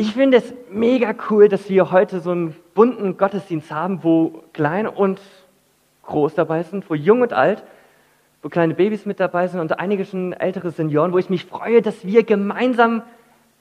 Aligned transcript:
Ich 0.00 0.14
finde 0.14 0.38
es 0.38 0.54
mega 0.70 1.14
cool, 1.28 1.50
dass 1.50 1.68
wir 1.68 1.90
heute 1.90 2.20
so 2.20 2.30
einen 2.30 2.56
bunten 2.72 3.18
Gottesdienst 3.18 3.70
haben, 3.70 4.02
wo 4.02 4.44
klein 4.54 4.86
und 4.86 5.20
groß 6.04 6.34
dabei 6.34 6.62
sind, 6.62 6.88
wo 6.88 6.94
jung 6.94 7.20
und 7.20 7.34
alt, 7.34 7.62
wo 8.40 8.48
kleine 8.48 8.72
Babys 8.72 9.04
mit 9.04 9.20
dabei 9.20 9.46
sind 9.46 9.60
und 9.60 9.78
einige 9.78 10.06
schon 10.06 10.32
ältere 10.32 10.70
Senioren, 10.70 11.12
wo 11.12 11.18
ich 11.18 11.28
mich 11.28 11.44
freue, 11.44 11.82
dass 11.82 12.02
wir 12.02 12.24
gemeinsam 12.24 13.02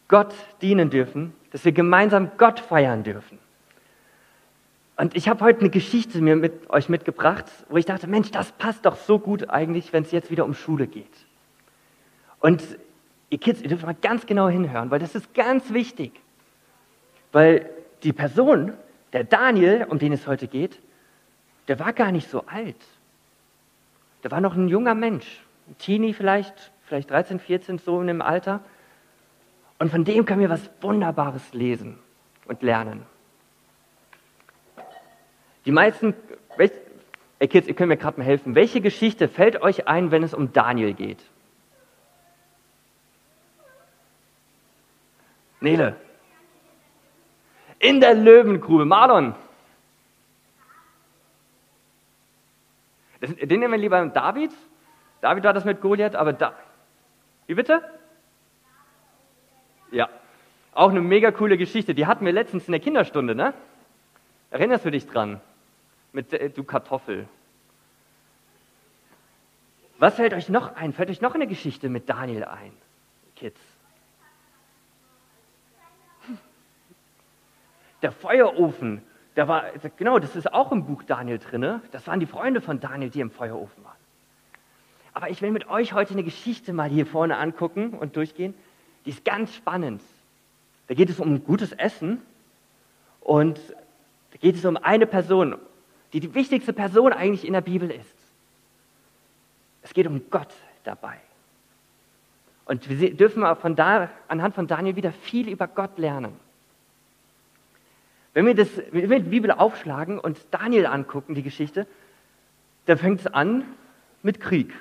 Gott 0.08 0.34
dienen 0.62 0.90
dürfen, 0.90 1.34
dass 1.52 1.66
wir 1.66 1.74
gemeinsam 1.74 2.32
Gott 2.38 2.62
feiern 2.62 3.04
dürfen. 3.04 3.38
Und 4.96 5.18
ich 5.18 5.28
habe 5.28 5.44
heute 5.44 5.60
eine 5.60 5.70
Geschichte 5.70 6.21
mir 6.21 6.38
mit 6.38 6.70
euch 6.70 6.88
mitgebracht, 6.88 7.48
wo 7.68 7.76
ich 7.76 7.86
dachte, 7.86 8.08
Mensch, 8.08 8.32
das 8.32 8.54
passt 8.54 8.86
doch 8.86 8.96
so 8.96 9.20
gut 9.20 9.50
eigentlich, 9.50 9.92
wenn 9.92 10.04
es 10.04 10.14
jetzt 10.14 10.32
wieder 10.32 10.46
um 10.46 10.54
Schule 10.54 10.88
geht. 10.88 11.12
Und 12.40 12.64
ihr 13.30 13.40
Kids, 13.40 13.62
ihr 13.62 13.68
dürft 13.68 13.86
mal 13.86 13.94
ganz 13.94 14.26
genau 14.26 14.48
hinhören, 14.48 14.90
weil 14.90 15.00
das 15.00 15.16
ist 15.16 15.34
ganz 15.34 15.74
wichtig. 15.74 16.14
Weil 17.32 17.70
die 18.04 18.13
Person, 18.13 18.73
der 19.13 19.23
Daniel, 19.23 19.85
um 19.90 19.99
den 19.99 20.13
es 20.13 20.27
heute 20.27 20.48
geht, 20.48 20.80
der 21.67 21.80
war 21.80 21.94
gar 21.94 22.12
nicht 22.12 22.30
so 22.30 22.45
alt. 22.48 22.77
Der 24.23 24.31
war 24.31 24.41
noch 24.41 24.55
ein 24.55 24.67
junger 24.67 24.95
Mensch, 24.95 25.44
ein 25.68 25.77
Teenie 25.77 26.13
vielleicht, 26.13 26.71
vielleicht 26.84 27.09
13, 27.12 27.40
14, 27.40 27.77
so 27.77 28.02
in 28.02 28.07
dem 28.07 28.21
Alter. 28.21 28.62
Und 29.77 29.91
von 29.91 30.04
dem 30.04 30.26
können 30.26 30.41
wir 30.41 30.49
was 30.49 30.70
Wunderbares 30.81 31.54
lesen 31.54 31.99
und 32.45 32.62
lernen. 32.62 33.05
Die 35.66 35.71
meisten, 35.71 36.16
ey 36.57 37.48
Kids, 37.48 37.68
ihr 37.68 37.76
könnt 37.76 37.90
mir 37.90 37.98
gerade 37.98 38.20
mal 38.20 38.26
helfen. 38.26 38.55
Welche 38.55 38.82
Geschichte 38.82 39.27
fällt 39.27 39.62
euch 39.62 39.88
ein, 39.88 40.12
wenn 40.12 40.23
es 40.23 40.34
um 40.34 40.52
Daniel 40.52 40.93
geht? 40.93 41.23
Nele. 45.62 45.96
In 47.80 48.02
der 48.02 48.14
Löwengrube. 48.14 48.86
Marlon. 48.86 49.34
den 53.21 53.60
nehmen 53.60 53.71
wir 53.71 53.80
lieber 53.80 54.05
David. 54.08 54.52
David 55.21 55.44
war 55.44 55.54
das 55.54 55.66
mit 55.66 55.82
Goliath, 55.82 56.16
aber 56.16 56.34
da. 56.34 56.54
Wie 57.48 57.55
bitte? 57.55 57.82
Ja. 59.91 60.10
Auch 60.74 60.91
eine 60.91 61.02
mega 61.02 61.32
coole 61.32 61.58
Geschichte. 61.58 61.94
Die 61.94 62.05
hatten 62.05 62.26
wir 62.26 62.32
letztens 62.32 62.68
in 62.68 62.71
der 62.71 62.80
Kinderstunde, 62.80 63.36
ne? 63.36 63.54
Erinnerst 64.52 64.86
du 64.86 64.91
dich 64.91 65.08
dran? 65.08 65.41
Mit 66.12 66.31
äh, 66.34 66.50
du 66.50 66.64
Kartoffel. 66.64 67.28
Was 69.97 70.16
fällt 70.16 70.34
euch 70.34 70.47
noch 70.47 70.75
ein? 70.75 70.94
Fällt 70.94 71.09
euch 71.09 71.22
noch 71.22 71.36
eine 71.36 71.47
Geschichte 71.47 71.90
mit 71.90 72.09
Daniel 72.09 72.46
ein, 72.46 72.72
Kids? 73.36 73.59
Der 78.02 78.12
Feuerofen, 78.12 79.02
da 79.36 79.47
war, 79.47 79.66
genau, 79.97 80.19
das 80.19 80.36
ist 80.36 80.53
auch 80.53 80.72
im 80.72 80.86
Buch 80.86 81.03
Daniel 81.03 81.40
drin. 81.40 81.81
Das 81.92 82.08
waren 82.08 82.19
die 82.19 82.25
Freunde 82.25 82.62
von 82.62 82.80
Daniel, 82.80 83.09
die 83.09 83.19
im 83.19 83.31
Feuerofen 83.31 83.84
waren. 83.84 83.96
Aber 85.14 85.30
ich 85.30 85.42
will 85.42 85.52
mit 85.52 85.68
euch 85.69 85.94
heute 85.94 86.14
eine 86.14 86.24
Geschichte 86.24 86.72
mal 86.72 86.90
hier 86.90 87.06
vorne 87.06 87.38
angucken 87.38 87.90
und 87.90 88.16
durchgehen. 88.16 88.53
Die 89.06 89.09
ist 89.09 89.25
ganz 89.25 89.53
spannend. 89.53 90.02
Da 90.88 90.94
geht 90.94 91.09
es 91.09 91.20
um 91.20 91.44
gutes 91.44 91.72
Essen 91.72 92.22
und 93.22 93.59
da 94.31 94.38
geht 94.40 94.56
es 94.56 94.66
um 94.66 94.78
eine 94.78 95.06
Person, 95.06 95.56
die 96.14 96.20
die 96.20 96.34
wichtigste 96.34 96.74
Person 96.74 97.14
eigentlich 97.14 97.46
in 97.46 97.53
der 97.53 97.62
Bibel 97.62 97.92
ist. 97.92 98.16
Es 99.81 99.94
geht 99.94 100.08
um 100.08 100.30
Gott 100.30 100.53
dabei. 100.84 101.18
Und 102.66 102.88
wir 102.90 103.16
dürfen 103.16 103.44
von 103.56 103.75
da, 103.75 104.09
anhand 104.28 104.56
von 104.56 104.68
Daniel 104.68 104.96
wieder 104.96 105.12
viel 105.12 105.50
über 105.50 105.68
Gott 105.68 105.97
lernen. 105.97 106.40
Wenn 108.34 108.46
wir, 108.46 108.56
das, 108.56 108.69
wenn 108.91 109.09
wir 109.09 109.19
die 109.19 109.30
Bibel 109.30 109.52
aufschlagen 109.52 110.19
und 110.19 110.38
Daniel 110.52 110.85
angucken, 110.85 111.35
die 111.35 111.44
Geschichte, 111.44 111.88
dann 112.86 112.97
fängt 112.97 113.22
es 113.22 113.28
an 113.28 113.63
mit 114.22 114.40
Krieg. 114.40 114.74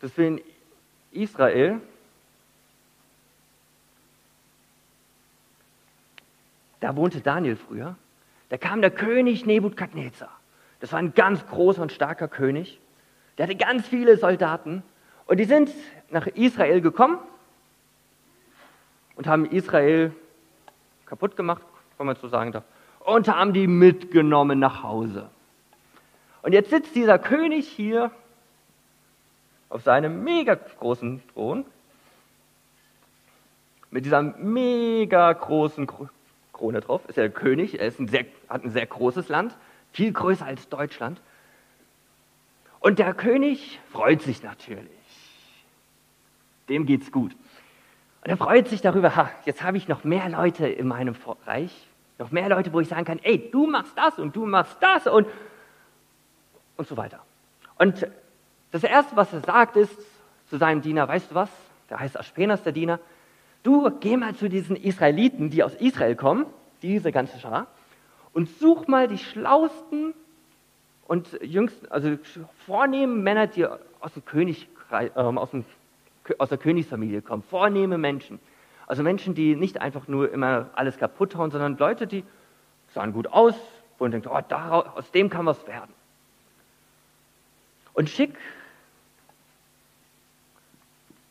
Das 0.00 0.16
wir 0.16 0.28
in 0.28 0.40
Israel 1.12 1.80
da 6.82 6.96
wohnte 6.96 7.20
Daniel 7.20 7.56
früher, 7.56 7.96
da 8.48 8.58
kam 8.58 8.80
der 8.80 8.90
König 8.90 9.46
Nebukadnezar. 9.46 10.30
Das 10.80 10.92
war 10.92 10.98
ein 10.98 11.14
ganz 11.14 11.46
großer 11.46 11.80
und 11.80 11.92
starker 11.92 12.28
König. 12.28 12.80
Der 13.38 13.46
hatte 13.46 13.56
ganz 13.56 13.86
viele 13.86 14.16
Soldaten 14.16 14.82
und 15.26 15.38
die 15.38 15.44
sind 15.44 15.70
nach 16.10 16.26
Israel 16.26 16.80
gekommen 16.80 17.18
und 19.14 19.26
haben 19.26 19.46
Israel 19.46 20.12
kaputt 21.06 21.36
gemacht, 21.36 21.62
wenn 22.02 22.06
man 22.08 22.16
so 22.16 22.28
sagen 22.28 22.52
darf, 22.52 22.64
und 23.00 23.28
haben 23.28 23.52
die 23.52 23.66
mitgenommen 23.66 24.58
nach 24.58 24.82
Hause. 24.82 25.30
Und 26.42 26.52
jetzt 26.52 26.70
sitzt 26.70 26.94
dieser 26.94 27.18
König 27.18 27.68
hier 27.68 28.10
auf 29.68 29.82
seinem 29.82 30.24
mega 30.24 30.54
großen 30.54 31.22
Thron 31.32 31.64
mit 33.90 34.04
dieser 34.04 34.22
mega 34.22 35.32
großen 35.32 35.86
Krone 36.52 36.80
drauf, 36.80 37.02
ist 37.08 37.18
er 37.18 37.28
der 37.28 37.32
König, 37.32 37.78
er 37.78 37.86
ein 37.86 38.08
sehr, 38.08 38.24
hat 38.48 38.64
ein 38.64 38.70
sehr 38.70 38.86
großes 38.86 39.28
Land, 39.28 39.54
viel 39.92 40.12
größer 40.12 40.46
als 40.46 40.68
Deutschland. 40.68 41.20
Und 42.80 42.98
der 42.98 43.14
König 43.14 43.78
freut 43.90 44.22
sich 44.22 44.42
natürlich. 44.42 44.88
Dem 46.68 46.86
geht's 46.86 47.12
gut. 47.12 47.32
Und 48.24 48.30
er 48.30 48.36
freut 48.36 48.68
sich 48.68 48.80
darüber, 48.80 49.14
ha, 49.14 49.30
jetzt 49.44 49.62
habe 49.62 49.76
ich 49.76 49.88
noch 49.88 50.04
mehr 50.04 50.28
Leute 50.28 50.66
in 50.66 50.88
meinem 50.88 51.14
Reich, 51.44 51.72
noch 52.22 52.30
mehr 52.30 52.48
Leute, 52.48 52.72
wo 52.72 52.80
ich 52.80 52.88
sagen 52.88 53.04
kann, 53.04 53.18
ey, 53.22 53.50
du 53.50 53.66
machst 53.66 53.96
das 53.96 54.18
und 54.18 54.34
du 54.36 54.46
machst 54.46 54.76
das 54.80 55.06
und, 55.06 55.26
und 56.76 56.86
so 56.86 56.96
weiter. 56.96 57.20
Und 57.78 58.06
das 58.70 58.84
Erste, 58.84 59.16
was 59.16 59.32
er 59.32 59.40
sagt, 59.40 59.76
ist 59.76 59.98
zu 60.48 60.56
seinem 60.56 60.82
Diener, 60.82 61.08
weißt 61.08 61.32
du 61.32 61.34
was, 61.34 61.50
der 61.90 61.98
heißt 61.98 62.18
Aspenas, 62.18 62.62
der 62.62 62.72
Diener, 62.72 63.00
du 63.62 63.90
geh 63.98 64.16
mal 64.16 64.34
zu 64.34 64.48
diesen 64.48 64.76
Israeliten, 64.76 65.50
die 65.50 65.64
aus 65.64 65.74
Israel 65.74 66.14
kommen, 66.14 66.46
diese 66.80 67.10
ganze 67.10 67.38
Schar, 67.40 67.66
und 68.32 68.48
such 68.58 68.86
mal 68.86 69.08
die 69.08 69.18
schlausten 69.18 70.14
und 71.06 71.38
jüngsten, 71.42 71.90
also 71.90 72.16
vornehmen 72.66 73.22
Männer, 73.22 73.48
die 73.48 73.66
aus, 73.66 74.14
dem 74.14 74.24
König, 74.24 74.68
äh, 74.90 75.10
aus, 75.10 75.50
dem, 75.50 75.64
aus 76.38 76.48
der 76.48 76.58
Königsfamilie 76.58 77.20
kommen, 77.20 77.42
vornehme 77.42 77.98
Menschen. 77.98 78.38
Also 78.92 79.02
Menschen, 79.02 79.34
die 79.34 79.56
nicht 79.56 79.80
einfach 79.80 80.06
nur 80.06 80.30
immer 80.30 80.68
alles 80.74 80.98
kaputt 80.98 81.34
hauen, 81.34 81.50
sondern 81.50 81.78
Leute, 81.78 82.06
die 82.06 82.24
sahen 82.92 83.14
gut 83.14 83.26
aus 83.26 83.54
und 83.98 84.10
denken, 84.10 84.28
oh, 84.28 84.38
daraus, 84.46 84.84
aus 84.94 85.10
dem 85.12 85.30
kann 85.30 85.46
was 85.46 85.66
werden. 85.66 85.94
Und 87.94 88.10
schick 88.10 88.36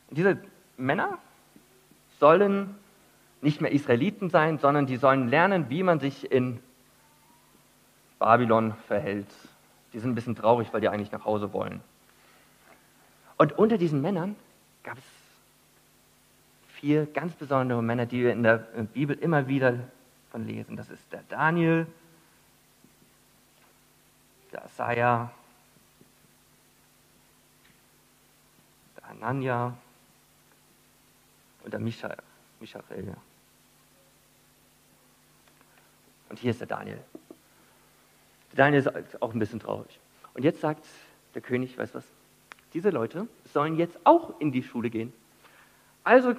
diese 0.10 0.40
Männer 0.76 1.20
sollen 2.20 2.74
nicht 3.42 3.62
mehr 3.62 3.72
Israeliten 3.72 4.32
sein, 4.32 4.58
sondern 4.58 4.88
die 4.88 4.98
sollen 4.98 5.30
lernen, 5.30 5.70
wie 5.70 5.84
man 5.84 6.00
sich 6.00 6.32
in 6.32 6.60
Babylon 8.18 8.74
verhält. 8.88 9.30
Die 9.94 10.00
sind 10.00 10.14
ein 10.14 10.16
bisschen 10.16 10.36
traurig, 10.36 10.74
weil 10.74 10.82
die 10.82 10.90
eigentlich 10.90 11.12
nach 11.12 11.26
Hause 11.26 11.54
wollen. 11.54 11.82
Und 13.38 13.56
unter 13.60 13.78
diesen 13.78 14.02
Männern 14.02 14.36
gab 14.82 14.98
es 14.98 15.21
vier 16.82 17.06
ganz 17.06 17.34
besondere 17.36 17.82
Männer, 17.84 18.08
die 18.08 18.24
wir 18.24 18.34
in 18.34 18.42
der 18.42 18.58
Bibel 18.58 19.16
immer 19.16 19.48
wieder 19.48 19.78
von 20.32 20.48
lesen. 20.48 20.76
Das 20.76 20.90
ist 20.90 21.04
der 21.12 21.22
Daniel, 21.30 21.86
der 24.52 24.66
Asaja, 24.66 25.32
der 28.98 29.10
Anania 29.12 29.78
und 31.64 31.72
der 31.72 31.80
Michael. 31.80 32.18
Und 36.30 36.40
hier 36.40 36.50
ist 36.50 36.62
der 36.62 36.68
Daniel. 36.68 37.00
Der 38.54 38.58
Daniel 38.58 38.82
ist 38.82 39.22
auch 39.22 39.34
ein 39.34 39.40
bisschen 39.40 39.60
traurig. 39.60 40.00
Und 40.34 40.44
jetzt 40.44 40.62
sagt 40.62 40.84
der 41.36 41.44
König, 41.44 41.78
weißt 41.78 41.94
du 41.94 42.00
was? 42.00 42.08
Diese 42.74 42.90
Leute 42.90 43.28
sollen 43.54 43.78
jetzt 43.78 44.00
auch 44.04 44.40
in 44.40 44.52
die 44.52 44.64
Schule 44.64 44.90
gehen. 44.90 45.14
Also 46.04 46.34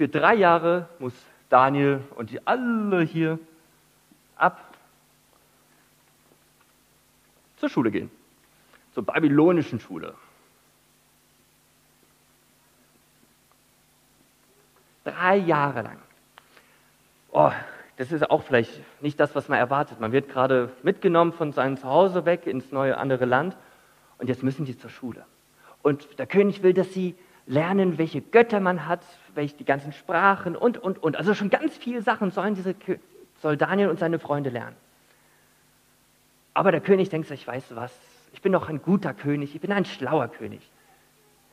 für 0.00 0.08
drei 0.08 0.34
Jahre 0.34 0.88
muss 0.98 1.12
Daniel 1.50 2.02
und 2.14 2.30
die 2.30 2.46
alle 2.46 3.02
hier 3.02 3.38
ab 4.34 4.58
zur 7.58 7.68
Schule 7.68 7.90
gehen. 7.90 8.10
Zur 8.94 9.04
babylonischen 9.04 9.78
Schule. 9.78 10.14
Drei 15.04 15.36
Jahre 15.36 15.82
lang. 15.82 15.98
Oh, 17.30 17.52
das 17.98 18.10
ist 18.10 18.30
auch 18.30 18.42
vielleicht 18.42 18.80
nicht 19.02 19.20
das, 19.20 19.34
was 19.34 19.50
man 19.50 19.58
erwartet. 19.58 20.00
Man 20.00 20.12
wird 20.12 20.30
gerade 20.30 20.72
mitgenommen 20.82 21.34
von 21.34 21.52
seinem 21.52 21.76
Zuhause 21.76 22.24
weg 22.24 22.46
ins 22.46 22.72
neue 22.72 22.96
andere 22.96 23.26
Land 23.26 23.54
und 24.16 24.28
jetzt 24.28 24.42
müssen 24.42 24.64
die 24.64 24.78
zur 24.78 24.88
Schule. 24.88 25.26
Und 25.82 26.18
der 26.18 26.26
König 26.26 26.62
will, 26.62 26.72
dass 26.72 26.90
sie 26.94 27.16
lernen, 27.46 27.98
welche 27.98 28.22
Götter 28.22 28.60
man 28.60 28.86
hat, 28.86 29.02
welche 29.34 29.56
die 29.56 29.64
ganzen 29.64 29.92
Sprachen 29.92 30.56
und, 30.56 30.78
und, 30.78 31.02
und. 31.02 31.16
Also 31.16 31.34
schon 31.34 31.50
ganz 31.50 31.76
viele 31.76 32.02
Sachen 32.02 32.30
sollen, 32.30 32.54
diese, 32.54 32.74
soll 33.40 33.56
Daniel 33.56 33.88
und 33.88 33.98
seine 33.98 34.18
Freunde 34.18 34.50
lernen. 34.50 34.76
Aber 36.54 36.72
der 36.72 36.80
König 36.80 37.08
denkt 37.08 37.28
sich, 37.28 37.46
weißt 37.46 37.70
du 37.70 37.76
was, 37.76 37.92
ich 38.32 38.42
bin 38.42 38.52
doch 38.52 38.68
ein 38.68 38.82
guter 38.82 39.14
König, 39.14 39.54
ich 39.54 39.60
bin 39.60 39.72
ein 39.72 39.84
schlauer 39.84 40.28
König. 40.28 40.60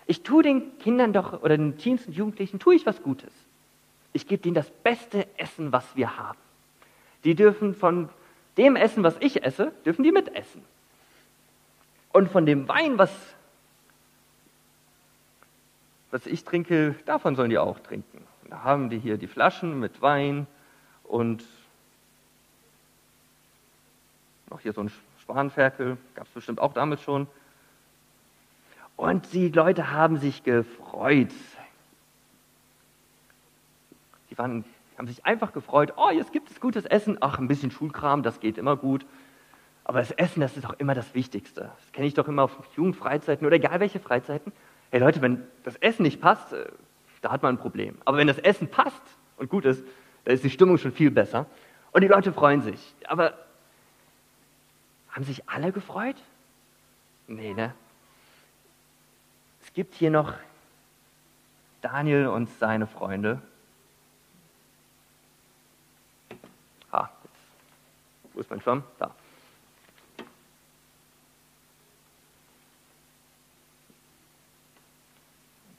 Ich 0.06 0.24
tue 0.24 0.44
den 0.44 0.78
Kindern 0.80 1.14
doch, 1.14 1.44
oder 1.44 1.58
den 1.58 1.78
Teens 1.78 2.06
und 2.08 2.14
Jugendlichen, 2.14 2.60
tue 2.60 2.76
ich 2.76 2.86
was 2.86 3.04
Gutes. 3.04 3.32
Ich 4.14 4.28
gebe 4.28 4.48
ihnen 4.48 4.56
das 4.56 4.70
beste 4.70 5.28
Essen, 5.38 5.72
was 5.72 5.96
wir 5.96 6.18
haben. 6.18 6.40
Die 7.24 7.36
dürfen 7.36 7.76
von 7.76 8.10
dem 8.58 8.76
Essen, 8.76 9.04
was 9.04 9.16
ich 9.20 9.44
esse, 9.44 9.72
dürfen 9.86 10.04
die 10.04 10.12
mitessen. 10.12 10.64
Und 12.14 12.32
von 12.32 12.46
dem 12.46 12.68
Wein, 12.68 12.98
was, 12.98 13.12
was 16.12 16.26
ich 16.26 16.44
trinke, 16.44 16.96
davon 17.06 17.36
sollen 17.36 17.50
die 17.50 17.58
auch 17.58 17.80
trinken. 17.80 18.24
Da 18.50 18.64
haben 18.64 18.90
die 18.90 19.00
hier 19.00 19.18
die 19.18 19.28
Flaschen 19.28 19.80
mit 19.80 20.02
Wein 20.02 20.48
und 21.04 21.44
noch 24.50 24.62
hier 24.62 24.74
so 24.74 24.82
ein 24.82 24.92
Spanferkel, 25.22 25.98
gab 26.16 26.28
es 26.28 26.34
bestimmt 26.34 26.60
auch 26.60 26.74
damals 26.74 27.02
schon. 27.02 27.28
Und 28.96 29.34
die 29.34 29.50
Leute 29.50 29.92
haben 29.92 30.18
sich 30.18 30.44
gefreut. 30.44 31.34
Die 34.30 34.38
waren, 34.38 34.64
haben 34.98 35.08
sich 35.08 35.26
einfach 35.26 35.52
gefreut, 35.52 35.94
oh, 35.98 36.10
jetzt 36.10 36.32
gibt 36.32 36.50
es 36.50 36.60
gutes 36.60 36.86
Essen. 36.86 37.18
Ach, 37.20 37.38
ein 37.38 37.48
bisschen 37.48 37.72
Schulkram, 37.72 38.24
das 38.24 38.40
geht 38.40 38.58
immer 38.58 38.76
gut. 38.76 39.06
Aber 39.84 40.00
das 40.00 40.12
Essen, 40.12 40.42
das 40.42 40.58
ist 40.58 40.64
doch 40.64 40.80
immer 40.80 40.96
das 40.96 41.14
Wichtigste. 41.14 41.72
Das 41.78 41.92
kenne 41.92 42.08
ich 42.08 42.14
doch 42.14 42.28
immer 42.28 42.44
auf 42.44 42.58
Jugendfreizeiten 42.76 43.46
oder 43.46 43.58
egal 43.58 43.80
welche 43.80 44.00
Freizeiten. 44.00 44.52
Hey 44.90 45.00
Leute, 45.00 45.22
wenn 45.22 45.44
das 45.64 45.76
Essen 45.78 46.04
nicht 46.04 46.22
passt, 46.22 46.54
äh, 46.54 46.66
da 47.22 47.32
hat 47.32 47.44
man 47.44 47.56
ein 47.56 47.60
Problem. 47.60 47.98
Aber 48.06 48.18
wenn 48.18 48.28
das 48.28 48.38
Essen 48.38 48.70
passt 48.70 49.02
und 49.38 49.50
gut 49.50 49.66
ist, 49.66 49.84
dann 50.24 50.34
ist 50.34 50.44
die 50.44 50.50
Stimmung 50.50 50.78
schon 50.78 50.92
viel 50.92 51.12
besser. 51.12 51.46
Und 51.92 52.02
die 52.02 52.08
Leute 52.08 52.32
freuen 52.32 52.62
sich. 52.62 52.96
Aber 53.06 53.34
haben 55.10 55.24
sich 55.24 55.50
alle 55.50 55.72
gefreut? 55.72 56.16
Nee, 57.28 57.54
ne? 57.54 57.74
Es 59.62 59.74
gibt 59.74 59.96
hier 59.96 60.12
noch 60.12 60.34
Daniel 61.82 62.28
und 62.28 62.50
seine 62.60 62.88
Freunde. 62.88 63.42
Ah, 66.92 67.10
jetzt, 67.24 68.34
wo 68.34 68.40
ist 68.40 68.50
mein 68.50 68.62
Schwamm? 68.62 68.84
Da. 69.00 69.14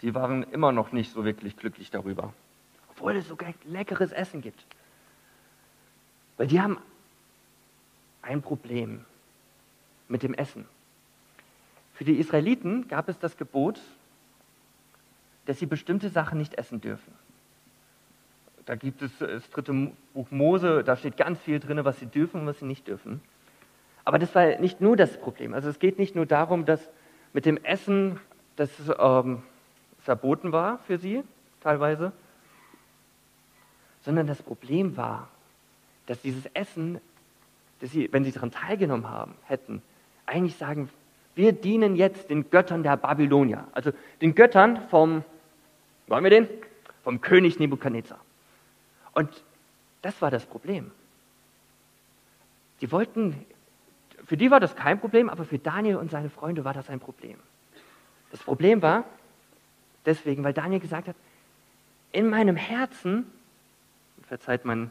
Die 0.03 0.15
waren 0.15 0.45
immer 0.45 0.73
noch 0.73 0.93
nicht 0.93 1.13
so 1.13 1.25
wirklich 1.25 1.57
glücklich 1.57 1.91
darüber, 1.91 2.33
obwohl 2.91 3.17
es 3.17 3.29
so 3.29 3.37
leckeres 3.65 4.13
Essen 4.13 4.41
gibt. 4.41 4.65
Weil 6.37 6.47
die 6.47 6.61
haben 6.61 6.79
ein 8.23 8.43
Problem 8.43 9.05
mit 10.09 10.23
dem 10.23 10.35
Essen. 10.35 10.67
Für 11.95 12.05
die 12.05 12.19
Israeliten 12.19 12.87
gab 12.87 13.09
es 13.09 13.19
das 13.19 13.37
Gebot, 13.37 13.81
dass 15.47 15.59
sie 15.59 15.67
bestimmte 15.67 16.11
Sachen 16.11 16.39
nicht 16.39 16.55
essen 16.55 16.81
dürfen. 16.81 17.13
Da 18.67 18.77
gibt 18.77 19.03
es 19.03 19.11
das 19.19 19.49
dritte 19.51 19.93
Buch 20.13 20.31
Mose, 20.31 20.85
da 20.85 20.95
steht 20.95 21.17
ganz 21.17 21.41
viel 21.41 21.59
drin, 21.59 21.85
was 21.85 21.99
sie 21.99 22.07
dürfen 22.07 22.43
und 22.43 22.47
was 22.47 22.59
sie 22.59 22.67
nicht 22.67 22.87
dürfen. 22.87 23.23
Aber 24.05 24.19
das 24.19 24.35
war 24.35 24.59
nicht 24.59 24.81
nur 24.81 24.97
das 24.97 25.19
Problem. 25.19 25.55
Also 25.55 25.71
es 25.71 25.79
geht 25.79 25.99
nicht 25.99 26.15
nur 26.15 26.27
darum, 26.27 26.67
dass 26.67 26.89
mit 27.33 27.47
dem 27.47 27.57
Essen 27.65 28.21
das 28.57 28.71
ähm, 28.99 29.43
verboten 30.09 30.53
war 30.53 30.79
für 30.87 30.97
sie 30.97 31.23
teilweise, 31.61 32.13
sondern 34.01 34.27
das 34.27 34.41
Problem 34.41 34.97
war, 34.97 35.29
dass 36.07 36.23
dieses 36.23 36.47
Essen, 36.55 36.99
dass 37.81 37.91
sie, 37.91 38.11
wenn 38.11 38.25
sie 38.25 38.33
daran 38.33 38.51
teilgenommen 38.51 39.11
haben, 39.11 39.35
hätten, 39.45 39.83
eigentlich 40.25 40.57
sagen, 40.57 40.89
wir 41.35 41.53
dienen 41.53 41.95
jetzt 41.95 42.31
den 42.31 42.49
Göttern 42.49 42.83
der 42.83 42.97
Babylonier, 42.97 43.69
also 43.73 43.93
den 44.23 44.35
Göttern 44.35 44.81
vom, 44.89 45.25
wollen 46.07 46.25
wir 46.25 46.31
den? 46.31 46.49
Vom 47.05 47.21
König 47.21 47.59
Nebukadnezar. 47.59 48.19
Und 49.13 49.45
das 50.01 50.23
war 50.23 50.31
das 50.31 50.47
Problem. 50.47 50.91
Die 52.81 52.91
wollten, 52.91 53.45
für 54.25 54.39
die 54.39 54.51
war 54.51 54.59
das 54.59 54.75
kein 54.75 55.01
Problem, 55.01 55.29
aber 55.29 55.45
für 55.45 55.59
Daniel 55.59 55.97
und 55.97 56.11
seine 56.11 56.31
Freunde 56.31 56.65
war 56.65 56.73
das 56.73 56.89
ein 56.89 56.99
Problem. 56.99 57.37
Das 58.31 58.41
Problem 58.43 58.81
war 58.81 59.05
deswegen, 60.07 60.45
weil 60.45 60.53
Daniel 60.53 60.81
gesagt 60.81 61.09
hat, 61.09 61.17
in 62.13 62.29
meinem 62.29 62.57
Herzen, 62.57 63.27
verzeiht 64.27 64.65
mein 64.65 64.91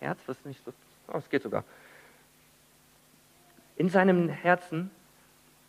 Herz, 0.00 0.18
was 0.26 0.44
nicht 0.44 0.64
so, 0.64 0.72
oh, 1.08 1.18
es 1.18 1.28
geht 1.28 1.42
sogar, 1.42 1.64
in 3.76 3.88
seinem 3.88 4.28
Herzen 4.28 4.90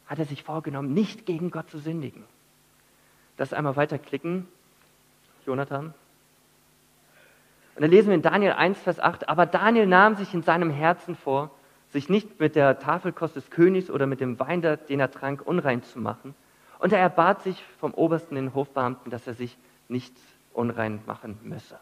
hat 0.07 0.19
er 0.19 0.25
sich 0.25 0.43
vorgenommen, 0.43 0.93
nicht 0.93 1.25
gegen 1.25 1.51
Gott 1.51 1.69
zu 1.69 1.79
sündigen. 1.79 2.23
Das 3.37 3.53
einmal 3.53 3.75
weiterklicken, 3.75 4.47
Jonathan. 5.45 5.93
Und 7.75 7.81
dann 7.81 7.89
lesen 7.89 8.09
wir 8.09 8.15
in 8.15 8.21
Daniel 8.21 8.51
1, 8.51 8.79
Vers 8.79 8.99
8, 8.99 9.27
aber 9.29 9.45
Daniel 9.45 9.87
nahm 9.87 10.15
sich 10.15 10.33
in 10.33 10.43
seinem 10.43 10.69
Herzen 10.69 11.15
vor, 11.15 11.49
sich 11.91 12.09
nicht 12.09 12.39
mit 12.39 12.55
der 12.55 12.79
Tafelkost 12.79 13.35
des 13.35 13.49
Königs 13.49 13.89
oder 13.89 14.05
mit 14.05 14.19
dem 14.19 14.39
Wein, 14.39 14.61
den 14.61 14.99
er 14.99 15.09
trank, 15.09 15.41
unrein 15.41 15.83
zu 15.83 15.99
machen. 15.99 16.35
Und 16.83 16.91
er 16.91 16.99
erbat 16.99 17.43
sich 17.43 17.63
vom 17.79 17.93
Obersten 17.93 18.35
den 18.35 18.53
Hofbeamten, 18.53 19.09
dass 19.09 19.25
er 19.25 19.35
sich 19.35 19.57
nicht 19.87 20.13
unrein 20.51 20.99
machen 21.05 21.39
müsse. 21.41 21.79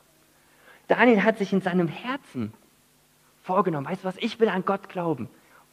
Daniel 0.87 1.23
hat 1.23 1.39
sich 1.39 1.51
in 1.53 1.61
seinem 1.61 1.87
Herzen 1.87 2.53
vorgenommen, 3.41 3.87
weißt 3.87 4.03
du 4.03 4.07
was, 4.07 4.15
ich 4.17 4.39
will 4.39 4.47
an 4.47 4.63
Gott 4.63 4.89
glauben. 4.89 5.27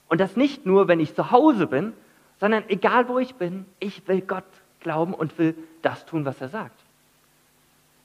Und 0.09 0.19
das 0.19 0.35
nicht 0.35 0.65
nur, 0.65 0.89
wenn 0.89 0.99
ich 0.99 1.15
zu 1.15 1.31
Hause 1.31 1.67
bin, 1.67 1.93
sondern 2.41 2.65
egal 2.71 3.07
wo 3.11 3.19
ich 3.19 3.35
bin, 3.35 3.67
ich 3.81 4.09
will 4.09 4.23
Gott 4.23 4.47
glauben 4.81 5.13
und 5.13 5.37
will 5.37 5.55
das 5.83 6.07
tun, 6.07 6.25
was 6.25 6.41
er 6.41 6.49
sagt. 6.49 6.81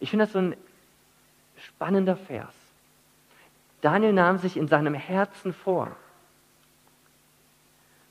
Ich 0.01 0.09
finde 0.09 0.25
das 0.25 0.33
so 0.33 0.39
ein 0.39 0.57
spannender 1.55 2.17
Vers. 2.17 2.53
Daniel 3.79 4.11
nahm 4.11 4.39
sich 4.39 4.57
in 4.57 4.67
seinem 4.67 4.93
Herzen 4.93 5.53
vor. 5.53 5.95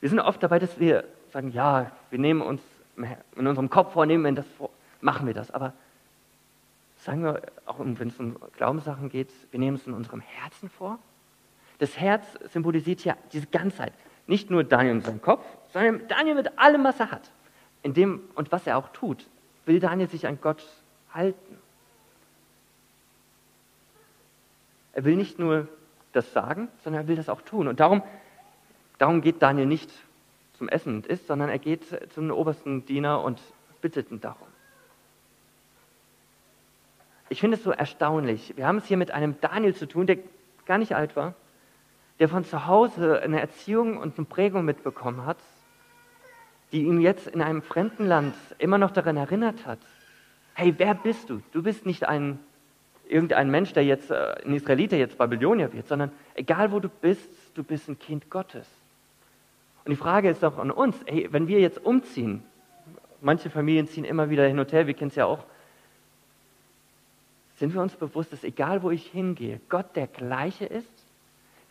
Wir 0.01 0.09
sind 0.09 0.19
oft 0.19 0.43
dabei, 0.43 0.59
dass 0.59 0.81
wir 0.81 1.05
sagen, 1.31 1.53
ja, 1.53 1.93
wir 2.09 2.19
nehmen 2.19 2.41
uns 2.41 2.63
in 2.97 3.47
unserem 3.47 3.71
Kopf 3.71 3.93
vor, 3.93 4.07
nehmen 4.07 4.25
wir 4.25 4.33
das 4.33 4.47
machen 5.03 5.27
wir 5.27 5.35
das. 5.35 5.51
Aber 5.51 5.73
sagen 6.97 7.25
wir, 7.25 7.43
auch 7.67 7.79
wenn 7.81 8.09
es 8.09 8.19
um 8.19 8.37
Glaubenssachen 8.57 9.11
geht, 9.11 9.31
wir 9.51 9.61
nehmen 9.61 9.77
es 9.77 9.87
in 9.87 9.93
unserem 9.93 10.21
Herzen 10.21 10.71
vor. 10.71 10.99
Das 11.79 11.99
Herz 11.99 12.25
symbolisiert 12.53 13.05
ja 13.05 13.17
diese 13.33 13.47
Ganzheit. 13.49 13.93
Nicht 14.27 14.51
nur 14.51 14.65
Daniel 14.65 14.95
mit 14.95 15.05
seinem 15.05 15.21
Kopf, 15.21 15.45
sondern 15.73 16.07
Daniel 16.09 16.37
mit 16.37 16.59
allem, 16.59 16.85
was 16.85 16.99
er 17.01 17.11
hat. 17.11 17.31
In 17.83 17.93
dem 17.93 18.21
und 18.37 18.53
was 18.53 18.67
er 18.67 18.79
auch 18.79 18.91
tut, 18.91 19.27
will 19.67 19.81
Daniel 19.81 20.09
sich 20.09 20.27
an 20.27 20.41
Gott 20.41 20.65
halten. 21.13 21.59
Er 24.93 25.05
will 25.05 25.17
nicht 25.17 25.39
nur 25.39 25.67
das 26.13 26.33
sagen, 26.33 26.69
sondern 26.85 27.03
er 27.03 27.09
will 27.09 27.17
das 27.17 27.29
auch 27.29 27.43
tun. 27.43 27.67
Und 27.67 27.81
darum, 27.81 28.03
darum 28.99 29.21
geht 29.23 29.43
Daniel 29.43 29.67
nicht 29.67 29.91
zum 30.63 30.69
Essen 30.69 30.95
und 30.95 31.09
isst, 31.09 31.27
sondern 31.27 31.49
er 31.49 31.59
geht 31.59 31.83
zum 32.13 32.31
obersten 32.31 32.87
Diener 32.87 33.25
und 33.25 33.41
bittet 33.81 34.13
ihn 34.13 34.21
darum. 34.21 34.47
Ich 37.31 37.41
finde 37.41 37.57
es 37.57 37.65
so 37.65 37.73
erstaunlich. 37.73 38.57
Wir 38.57 38.69
haben 38.69 38.77
es 38.77 38.87
hier 38.87 38.97
mit 38.97 39.11
einem 39.11 39.35
Daniel 39.41 39.75
zu 39.75 39.89
tun, 39.89 40.07
der 40.07 40.19
gar 40.65 40.79
nicht 40.79 40.95
alt 40.95 41.17
war, 41.17 41.35
der 42.21 42.29
von 42.29 42.45
zu 42.45 42.69
Hause 42.69 43.21
eine 43.23 43.41
Erziehung 43.41 43.97
und 43.97 44.17
eine 44.17 44.25
Prägung 44.25 44.65
mitbekommen 44.65 45.27
hat, 45.27 45.39
die 46.71 46.85
ihn 46.85 47.01
jetzt 47.01 47.27
in 47.27 47.43
einem 47.43 47.63
fremden 47.63 48.07
Land 48.07 48.37
immer 48.59 48.79
noch 48.79 48.93
daran 48.93 49.17
erinnert 49.17 49.67
hat, 49.67 49.81
hey, 50.55 50.75
wer 50.77 50.95
bist 50.95 51.29
du? 51.29 51.43
Du 51.51 51.65
bist 51.65 51.87
nicht 51.87 52.07
ein, 52.07 52.39
irgendein 53.09 53.51
Mensch, 53.51 53.73
der 53.73 53.85
jetzt, 53.85 54.13
äh, 54.13 54.37
ein 54.45 54.55
Israeliter 54.55 54.97
jetzt 54.97 55.19
Babylonier 55.19 55.73
wird, 55.73 55.89
sondern 55.89 56.13
egal 56.37 56.71
wo 56.71 56.79
du 56.79 56.89
bist, 56.89 57.29
du 57.55 57.65
bist 57.65 57.89
ein 57.89 57.99
Kind 57.99 58.31
Gottes. 58.31 58.69
Und 59.85 59.91
die 59.91 59.97
Frage 59.97 60.31
ist 60.31 60.43
doch 60.43 60.59
an 60.59 60.71
uns, 60.71 60.97
hey, 61.07 61.29
wenn 61.33 61.49
wir 61.49 61.61
jetzt 61.61 61.85
umziehen, 61.85 62.43
manche 63.21 63.51
Familien 63.51 63.87
ziehen 63.89 64.05
immer 64.05 64.31
wieder 64.31 64.47
hin 64.47 64.59
und 64.59 64.73
her, 64.73 64.87
wir 64.87 64.95
kennen 64.95 65.11
es 65.11 65.17
ja 65.17 65.27
auch, 65.27 65.45
sind 67.57 67.75
wir 67.75 67.81
uns 67.81 67.95
bewusst, 67.95 68.33
dass 68.33 68.45
egal 68.45 68.83
wo 68.83 68.91
ich 68.91 69.07
hingehe, 69.07 69.61
Gott 69.69 69.95
der 69.95 70.07
gleiche 70.07 70.67
ist? 70.67 71.03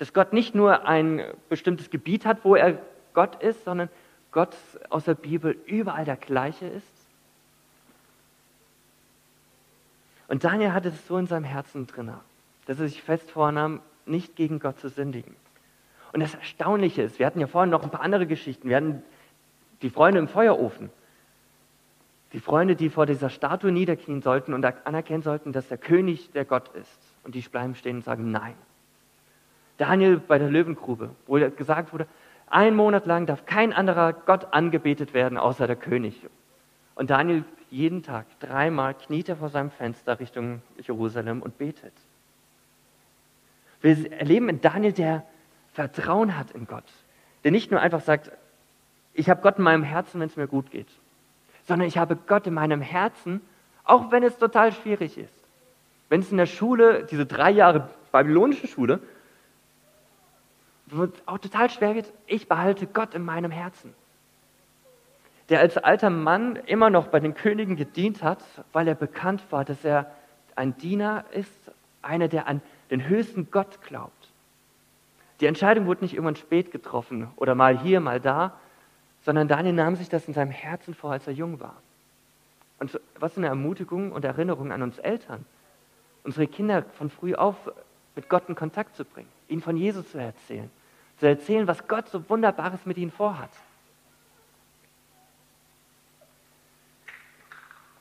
dass 0.01 0.13
Gott 0.13 0.33
nicht 0.33 0.55
nur 0.55 0.87
ein 0.87 1.23
bestimmtes 1.47 1.91
Gebiet 1.91 2.25
hat, 2.25 2.43
wo 2.43 2.55
er 2.55 2.81
Gott 3.13 3.43
ist, 3.43 3.65
sondern 3.65 3.87
Gott 4.31 4.57
aus 4.89 5.03
der 5.03 5.13
Bibel 5.13 5.55
überall 5.67 6.05
der 6.05 6.15
gleiche 6.15 6.65
ist. 6.65 6.87
Und 10.27 10.43
Daniel 10.43 10.73
hatte 10.73 10.89
es 10.89 11.07
so 11.07 11.19
in 11.19 11.27
seinem 11.27 11.43
Herzen 11.43 11.85
drin, 11.85 12.11
dass 12.65 12.79
er 12.79 12.87
sich 12.87 13.03
fest 13.03 13.29
vornahm, 13.29 13.79
nicht 14.07 14.35
gegen 14.35 14.57
Gott 14.57 14.79
zu 14.79 14.89
sündigen. 14.89 15.35
Und 16.13 16.19
das 16.19 16.35
Erstaunliche 16.35 17.03
ist, 17.03 17.19
wir 17.19 17.25
hatten 17.25 17.39
ja 17.39 17.47
vorhin 17.47 17.69
noch 17.69 17.83
ein 17.83 17.89
paar 17.89 18.01
andere 18.01 18.27
Geschichten. 18.27 18.69
Wir 18.69 18.77
hatten 18.77 19.03
die 19.81 19.89
Freunde 19.89 20.19
im 20.19 20.27
Feuerofen. 20.27 20.89
Die 22.33 22.39
Freunde, 22.39 22.75
die 22.75 22.89
vor 22.89 23.05
dieser 23.05 23.29
Statue 23.29 23.71
niederknien 23.71 24.21
sollten 24.21 24.53
und 24.53 24.65
anerkennen 24.85 25.23
sollten, 25.23 25.51
dass 25.51 25.67
der 25.67 25.77
König 25.77 26.31
der 26.31 26.45
Gott 26.45 26.69
ist. 26.75 26.99
Und 27.23 27.35
die 27.35 27.41
bleiben 27.41 27.75
stehen 27.75 27.97
und 27.97 28.03
sagen 28.03 28.31
Nein. 28.31 28.55
Daniel 29.77 30.17
bei 30.17 30.37
der 30.37 30.49
Löwengrube, 30.49 31.09
wo 31.27 31.35
gesagt 31.35 31.91
wurde, 31.91 32.07
ein 32.47 32.75
Monat 32.75 33.05
lang 33.05 33.25
darf 33.25 33.45
kein 33.45 33.73
anderer 33.73 34.13
Gott 34.13 34.53
angebetet 34.53 35.13
werden 35.13 35.37
außer 35.37 35.67
der 35.67 35.75
König. 35.75 36.21
Und 36.95 37.09
Daniel 37.09 37.45
jeden 37.69 38.03
Tag 38.03 38.25
dreimal 38.39 38.93
kniet 38.93 39.29
er 39.29 39.37
vor 39.37 39.49
seinem 39.49 39.71
Fenster 39.71 40.19
Richtung 40.19 40.61
Jerusalem 40.77 41.41
und 41.41 41.57
betet. 41.57 41.93
Wir 43.79 44.11
erleben 44.11 44.49
in 44.49 44.61
Daniel, 44.61 44.91
der 44.91 45.25
Vertrauen 45.73 46.37
hat 46.37 46.51
in 46.51 46.67
Gott, 46.67 46.83
der 47.43 47.51
nicht 47.51 47.71
nur 47.71 47.79
einfach 47.79 48.01
sagt, 48.01 48.31
ich 49.13 49.29
habe 49.29 49.41
Gott 49.41 49.57
in 49.57 49.63
meinem 49.63 49.83
Herzen, 49.83 50.19
wenn 50.19 50.27
es 50.27 50.37
mir 50.37 50.47
gut 50.47 50.71
geht, 50.71 50.87
sondern 51.67 51.87
ich 51.87 51.97
habe 51.97 52.15
Gott 52.15 52.47
in 52.47 52.53
meinem 52.53 52.81
Herzen, 52.81 53.41
auch 53.83 54.11
wenn 54.11 54.23
es 54.23 54.37
total 54.37 54.71
schwierig 54.71 55.17
ist. 55.17 55.33
Wenn 56.09 56.21
es 56.21 56.31
in 56.31 56.37
der 56.37 56.45
Schule, 56.45 57.07
diese 57.09 57.25
drei 57.25 57.51
Jahre 57.51 57.89
babylonische 58.11 58.67
Schule, 58.67 58.99
auch 61.25 61.37
total 61.37 61.69
schwer 61.69 61.95
wird, 61.95 62.11
ich 62.27 62.47
behalte 62.47 62.85
Gott 62.85 63.13
in 63.13 63.23
meinem 63.23 63.51
Herzen. 63.51 63.93
Der 65.49 65.59
als 65.59 65.77
alter 65.77 66.09
Mann 66.09 66.57
immer 66.57 66.89
noch 66.89 67.07
bei 67.07 67.19
den 67.19 67.33
Königen 67.33 67.75
gedient 67.75 68.23
hat, 68.23 68.43
weil 68.73 68.87
er 68.87 68.95
bekannt 68.95 69.41
war, 69.51 69.65
dass 69.65 69.83
er 69.83 70.11
ein 70.55 70.77
Diener 70.77 71.25
ist, 71.31 71.71
einer, 72.01 72.27
der 72.27 72.47
an 72.47 72.61
den 72.89 73.07
höchsten 73.07 73.51
Gott 73.51 73.81
glaubt. 73.81 74.20
Die 75.41 75.48
Entscheidung 75.48 75.88
wurde 75.88 76.03
nicht 76.03 76.13
irgendwann 76.13 76.36
spät 76.36 76.71
getroffen 76.71 77.27
oder 77.36 77.55
mal 77.55 77.79
hier, 77.79 78.00
mal 78.00 78.19
da, 78.19 78.60
sondern 79.24 79.48
Daniel 79.48 79.74
nahm 79.74 79.95
sich 79.95 80.07
das 80.07 80.27
in 80.27 80.36
seinem 80.36 80.51
Herzen 80.51 80.93
vor, 80.93 81.12
als 81.12 81.25
er 81.25 81.33
jung 81.33 81.60
war. 81.60 81.81
Und 82.79 83.00
was 83.19 83.38
eine 83.38 83.48
Ermutigung 83.48 84.12
und 84.12 84.24
Erinnerung 84.24 84.71
an 84.71 84.83
uns 84.83 85.00
Eltern, 85.00 85.45
unsere 86.24 86.45
Kinder 86.48 86.83
von 86.93 87.10
früh 87.10 87.33
auf 87.33 87.55
mit 88.15 88.29
Gott 88.29 88.50
in 88.50 88.55
Kontakt 88.55 88.95
zu 88.95 89.03
bringen, 89.03 89.29
ihnen 89.48 89.62
von 89.62 89.77
Jesus 89.77 90.12
zu 90.12 90.19
erzählen, 90.19 90.69
zu 91.17 91.25
erzählen, 91.25 91.67
was 91.67 91.88
Gott 91.88 92.07
so 92.10 92.29
Wunderbares 92.29 92.86
mit 92.86 92.98
ihnen 92.98 93.12
vorhat. 93.12 93.51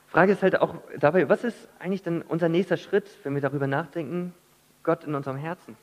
Frage 0.09 0.33
ist 0.33 0.43
halt 0.43 0.59
auch 0.59 0.75
dabei, 0.99 1.27
was 1.27 1.43
ist 1.43 1.69
eigentlich 1.79 2.03
dann 2.03 2.21
unser 2.21 2.49
nächster 2.49 2.77
Schritt, 2.77 3.09
wenn 3.23 3.33
wir 3.33 3.41
darüber 3.41 3.65
nachdenken, 3.65 4.33
Gott 4.83 5.05
in 5.05 5.15
unserem 5.15 5.37
Herzen? 5.37 5.75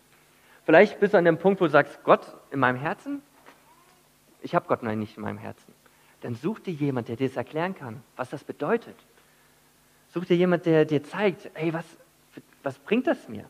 Vielleicht 0.68 1.00
bist 1.00 1.14
du 1.14 1.18
an 1.18 1.24
dem 1.24 1.38
Punkt, 1.38 1.62
wo 1.62 1.64
du 1.64 1.70
sagst, 1.70 2.04
Gott 2.04 2.26
in 2.50 2.58
meinem 2.60 2.76
Herzen? 2.76 3.22
Ich 4.42 4.54
habe 4.54 4.68
Gott 4.68 4.82
noch 4.82 4.94
nicht 4.94 5.16
in 5.16 5.22
meinem 5.22 5.38
Herzen. 5.38 5.72
Dann 6.20 6.34
such 6.34 6.58
dir 6.58 6.74
jemand, 6.74 7.08
der 7.08 7.16
dir 7.16 7.26
das 7.26 7.38
erklären 7.38 7.74
kann, 7.74 8.02
was 8.16 8.28
das 8.28 8.44
bedeutet. 8.44 8.94
Such 10.12 10.26
dir 10.26 10.36
jemand, 10.36 10.66
der 10.66 10.84
dir 10.84 11.02
zeigt, 11.02 11.48
hey, 11.54 11.72
was, 11.72 11.86
was 12.62 12.78
bringt 12.80 13.06
das 13.06 13.30
mir? 13.30 13.46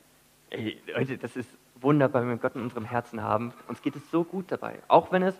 Ey, 0.50 0.80
Leute, 0.94 1.18
das 1.18 1.34
ist 1.34 1.50
wunderbar, 1.80 2.22
wenn 2.22 2.28
wir 2.28 2.36
Gott 2.36 2.54
in 2.54 2.62
unserem 2.62 2.84
Herzen 2.84 3.20
haben. 3.20 3.52
Uns 3.66 3.82
geht 3.82 3.96
es 3.96 4.10
so 4.12 4.22
gut 4.22 4.52
dabei, 4.52 4.78
auch 4.86 5.10
wenn 5.10 5.24
es 5.24 5.34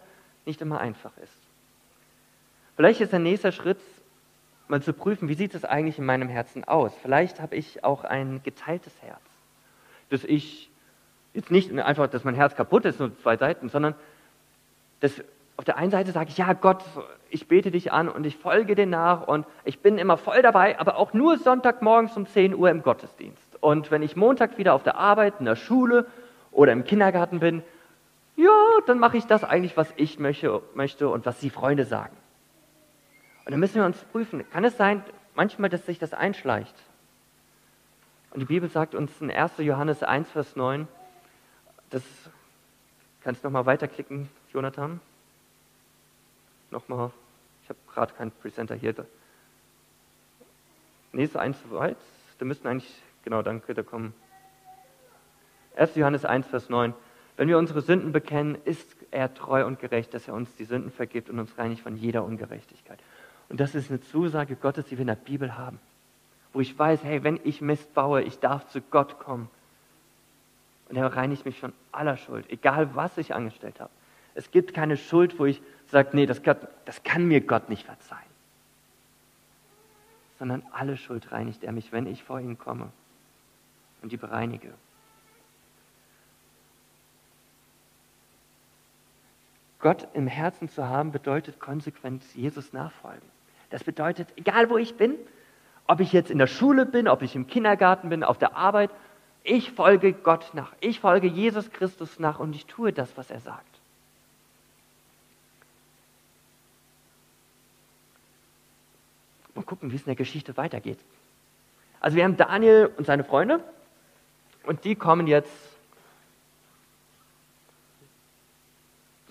nicht 0.46 0.60
immer 0.60 0.80
einfach 0.80 1.16
ist. 1.18 1.38
Vielleicht 2.74 3.00
ist 3.00 3.12
der 3.12 3.20
nächste 3.20 3.52
Schritt, 3.52 3.78
mal 4.66 4.82
zu 4.82 4.92
prüfen, 4.92 5.28
wie 5.28 5.34
sieht 5.34 5.54
es 5.54 5.64
eigentlich 5.64 6.00
in 6.00 6.06
meinem 6.06 6.28
Herzen 6.28 6.64
aus? 6.64 6.92
Vielleicht 7.02 7.40
habe 7.40 7.54
ich 7.54 7.84
auch 7.84 8.02
ein 8.02 8.42
geteiltes 8.42 9.00
Herz, 9.00 9.22
dass 10.10 10.24
ich 10.24 10.67
jetzt 11.38 11.50
nicht 11.50 11.72
einfach, 11.78 12.08
dass 12.08 12.24
mein 12.24 12.34
Herz 12.34 12.54
kaputt 12.54 12.84
ist, 12.84 13.00
nur 13.00 13.16
zwei 13.22 13.36
Seiten, 13.36 13.68
sondern 13.68 13.94
dass 15.00 15.22
auf 15.56 15.64
der 15.64 15.76
einen 15.76 15.90
Seite 15.90 16.12
sage 16.12 16.30
ich, 16.30 16.38
ja 16.38 16.52
Gott, 16.52 16.82
ich 17.30 17.48
bete 17.48 17.70
dich 17.70 17.92
an 17.92 18.08
und 18.08 18.26
ich 18.26 18.36
folge 18.36 18.74
dir 18.74 18.86
nach 18.86 19.26
und 19.26 19.46
ich 19.64 19.80
bin 19.80 19.98
immer 19.98 20.16
voll 20.16 20.42
dabei, 20.42 20.78
aber 20.78 20.96
auch 20.96 21.12
nur 21.12 21.38
Sonntagmorgens 21.38 22.16
um 22.16 22.26
10 22.26 22.54
Uhr 22.54 22.70
im 22.70 22.82
Gottesdienst. 22.82 23.56
Und 23.60 23.90
wenn 23.90 24.02
ich 24.02 24.16
Montag 24.16 24.58
wieder 24.58 24.74
auf 24.74 24.82
der 24.82 24.96
Arbeit, 24.96 25.34
in 25.38 25.46
der 25.46 25.56
Schule 25.56 26.06
oder 26.52 26.72
im 26.72 26.84
Kindergarten 26.84 27.40
bin, 27.40 27.62
ja, 28.36 28.50
dann 28.86 28.98
mache 28.98 29.16
ich 29.16 29.26
das 29.26 29.42
eigentlich, 29.42 29.76
was 29.76 29.92
ich 29.96 30.18
möchte, 30.18 30.62
möchte 30.74 31.08
und 31.08 31.26
was 31.26 31.40
die 31.40 31.50
Freunde 31.50 31.84
sagen. 31.84 32.16
Und 33.44 33.52
dann 33.52 33.60
müssen 33.60 33.76
wir 33.76 33.84
uns 33.84 33.98
prüfen, 34.12 34.48
kann 34.50 34.64
es 34.64 34.76
sein, 34.76 35.02
manchmal, 35.34 35.70
dass 35.70 35.86
sich 35.86 35.98
das 35.98 36.14
einschleicht? 36.14 36.74
Und 38.30 38.40
die 38.40 38.46
Bibel 38.46 38.68
sagt 38.68 38.94
uns 38.94 39.20
in 39.20 39.30
1. 39.30 39.52
Johannes 39.58 40.02
1, 40.02 40.30
Vers 40.30 40.54
9, 40.54 40.86
das 41.90 42.02
kannst 43.22 43.42
du 43.42 43.48
nochmal 43.48 43.66
weiterklicken, 43.66 44.28
Jonathan. 44.52 45.00
Nochmal, 46.70 47.10
ich 47.62 47.68
habe 47.68 47.78
gerade 47.92 48.14
keinen 48.14 48.30
Presenter 48.30 48.74
hier. 48.74 48.94
Nächste 51.12 51.40
eins 51.40 51.56
weit, 51.70 51.96
da 52.38 52.44
müssten 52.44 52.68
eigentlich, 52.68 53.02
genau, 53.24 53.42
danke, 53.42 53.74
da 53.74 53.82
kommen 53.82 54.12
1. 55.76 55.94
Johannes 55.94 56.24
1, 56.24 56.46
Vers 56.48 56.68
9. 56.68 56.92
Wenn 57.36 57.48
wir 57.48 57.56
unsere 57.56 57.82
Sünden 57.82 58.10
bekennen, 58.10 58.58
ist 58.64 58.96
er 59.12 59.32
treu 59.32 59.64
und 59.64 59.78
gerecht, 59.78 60.12
dass 60.12 60.26
er 60.26 60.34
uns 60.34 60.54
die 60.56 60.64
Sünden 60.64 60.90
vergibt 60.90 61.30
und 61.30 61.38
uns 61.38 61.56
reinigt 61.56 61.82
von 61.82 61.96
jeder 61.96 62.24
Ungerechtigkeit. 62.24 62.98
Und 63.48 63.60
das 63.60 63.74
ist 63.74 63.90
eine 63.90 64.00
Zusage 64.00 64.56
Gottes, 64.56 64.86
die 64.86 64.98
wir 64.98 65.02
in 65.02 65.06
der 65.06 65.14
Bibel 65.14 65.56
haben. 65.56 65.78
Wo 66.52 66.60
ich 66.60 66.76
weiß, 66.76 67.04
hey, 67.04 67.22
wenn 67.22 67.38
ich 67.44 67.60
Mist 67.60 67.94
baue, 67.94 68.22
ich 68.22 68.40
darf 68.40 68.68
zu 68.68 68.80
Gott 68.80 69.18
kommen. 69.20 69.48
Und 70.88 70.96
er 70.96 71.06
reinigt 71.14 71.44
mich 71.44 71.60
von 71.60 71.72
aller 71.92 72.16
Schuld, 72.16 72.48
egal 72.50 72.94
was 72.94 73.18
ich 73.18 73.34
angestellt 73.34 73.80
habe. 73.80 73.90
Es 74.34 74.50
gibt 74.50 74.72
keine 74.72 74.96
Schuld, 74.96 75.38
wo 75.38 75.46
ich 75.46 75.60
sage, 75.88 76.10
nee, 76.12 76.26
das, 76.26 76.40
das 76.84 77.02
kann 77.02 77.26
mir 77.26 77.40
Gott 77.40 77.68
nicht 77.68 77.84
verzeihen. 77.84 78.22
Sondern 80.38 80.62
alle 80.72 80.96
Schuld 80.96 81.32
reinigt 81.32 81.64
er 81.64 81.72
mich, 81.72 81.92
wenn 81.92 82.06
ich 82.06 82.22
vor 82.22 82.40
ihn 82.40 82.58
komme 82.58 82.90
und 84.02 84.12
die 84.12 84.16
bereinige. 84.16 84.72
Gott 89.80 90.08
im 90.14 90.26
Herzen 90.26 90.68
zu 90.68 90.88
haben, 90.88 91.12
bedeutet 91.12 91.60
konsequent 91.60 92.22
Jesus 92.34 92.72
nachfolgen. 92.72 93.28
Das 93.70 93.84
bedeutet, 93.84 94.28
egal 94.36 94.70
wo 94.70 94.78
ich 94.78 94.96
bin, 94.96 95.14
ob 95.86 96.00
ich 96.00 96.12
jetzt 96.12 96.30
in 96.30 96.38
der 96.38 96.46
Schule 96.46 96.84
bin, 96.84 97.08
ob 97.08 97.22
ich 97.22 97.34
im 97.34 97.46
Kindergarten 97.46 98.08
bin, 98.08 98.24
auf 98.24 98.38
der 98.38 98.56
Arbeit, 98.56 98.90
ich 99.48 99.72
folge 99.72 100.12
Gott 100.12 100.52
nach. 100.52 100.72
Ich 100.80 101.00
folge 101.00 101.26
Jesus 101.26 101.70
Christus 101.70 102.18
nach 102.18 102.38
und 102.38 102.54
ich 102.54 102.66
tue 102.66 102.92
das, 102.92 103.16
was 103.16 103.30
er 103.30 103.40
sagt. 103.40 103.64
Mal 109.54 109.62
gucken, 109.62 109.90
wie 109.90 109.96
es 109.96 110.02
in 110.02 110.06
der 110.06 110.16
Geschichte 110.16 110.56
weitergeht. 110.56 110.98
Also 112.00 112.16
wir 112.16 112.24
haben 112.24 112.36
Daniel 112.36 112.92
und 112.96 113.06
seine 113.06 113.24
Freunde 113.24 113.64
und 114.64 114.84
die 114.84 114.94
kommen 114.94 115.26
jetzt 115.26 115.50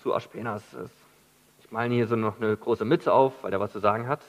zu 0.02 0.14
Aspenas. 0.14 0.62
Ich 1.60 1.70
male 1.70 1.94
hier 1.94 2.06
so 2.06 2.16
noch 2.16 2.40
eine 2.40 2.56
große 2.56 2.84
Mütze 2.84 3.12
auf, 3.12 3.42
weil 3.42 3.52
er 3.52 3.60
was 3.60 3.72
zu 3.72 3.78
sagen 3.78 4.08
hat. 4.08 4.20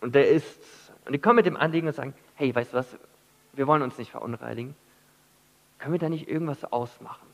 Und 0.00 0.14
der 0.14 0.28
ist, 0.28 0.60
und 1.04 1.12
die 1.12 1.18
kommen 1.18 1.36
mit 1.36 1.46
dem 1.46 1.56
Anliegen 1.56 1.88
und 1.88 1.94
sagen, 1.94 2.14
hey, 2.36 2.54
weißt 2.54 2.72
du 2.72 2.76
was, 2.76 2.86
wir 3.58 3.66
wollen 3.66 3.82
uns 3.82 3.98
nicht 3.98 4.12
verunreinigen. 4.12 4.76
Können 5.78 5.92
wir 5.92 5.98
da 5.98 6.08
nicht 6.08 6.28
irgendwas 6.28 6.64
ausmachen? 6.64 7.26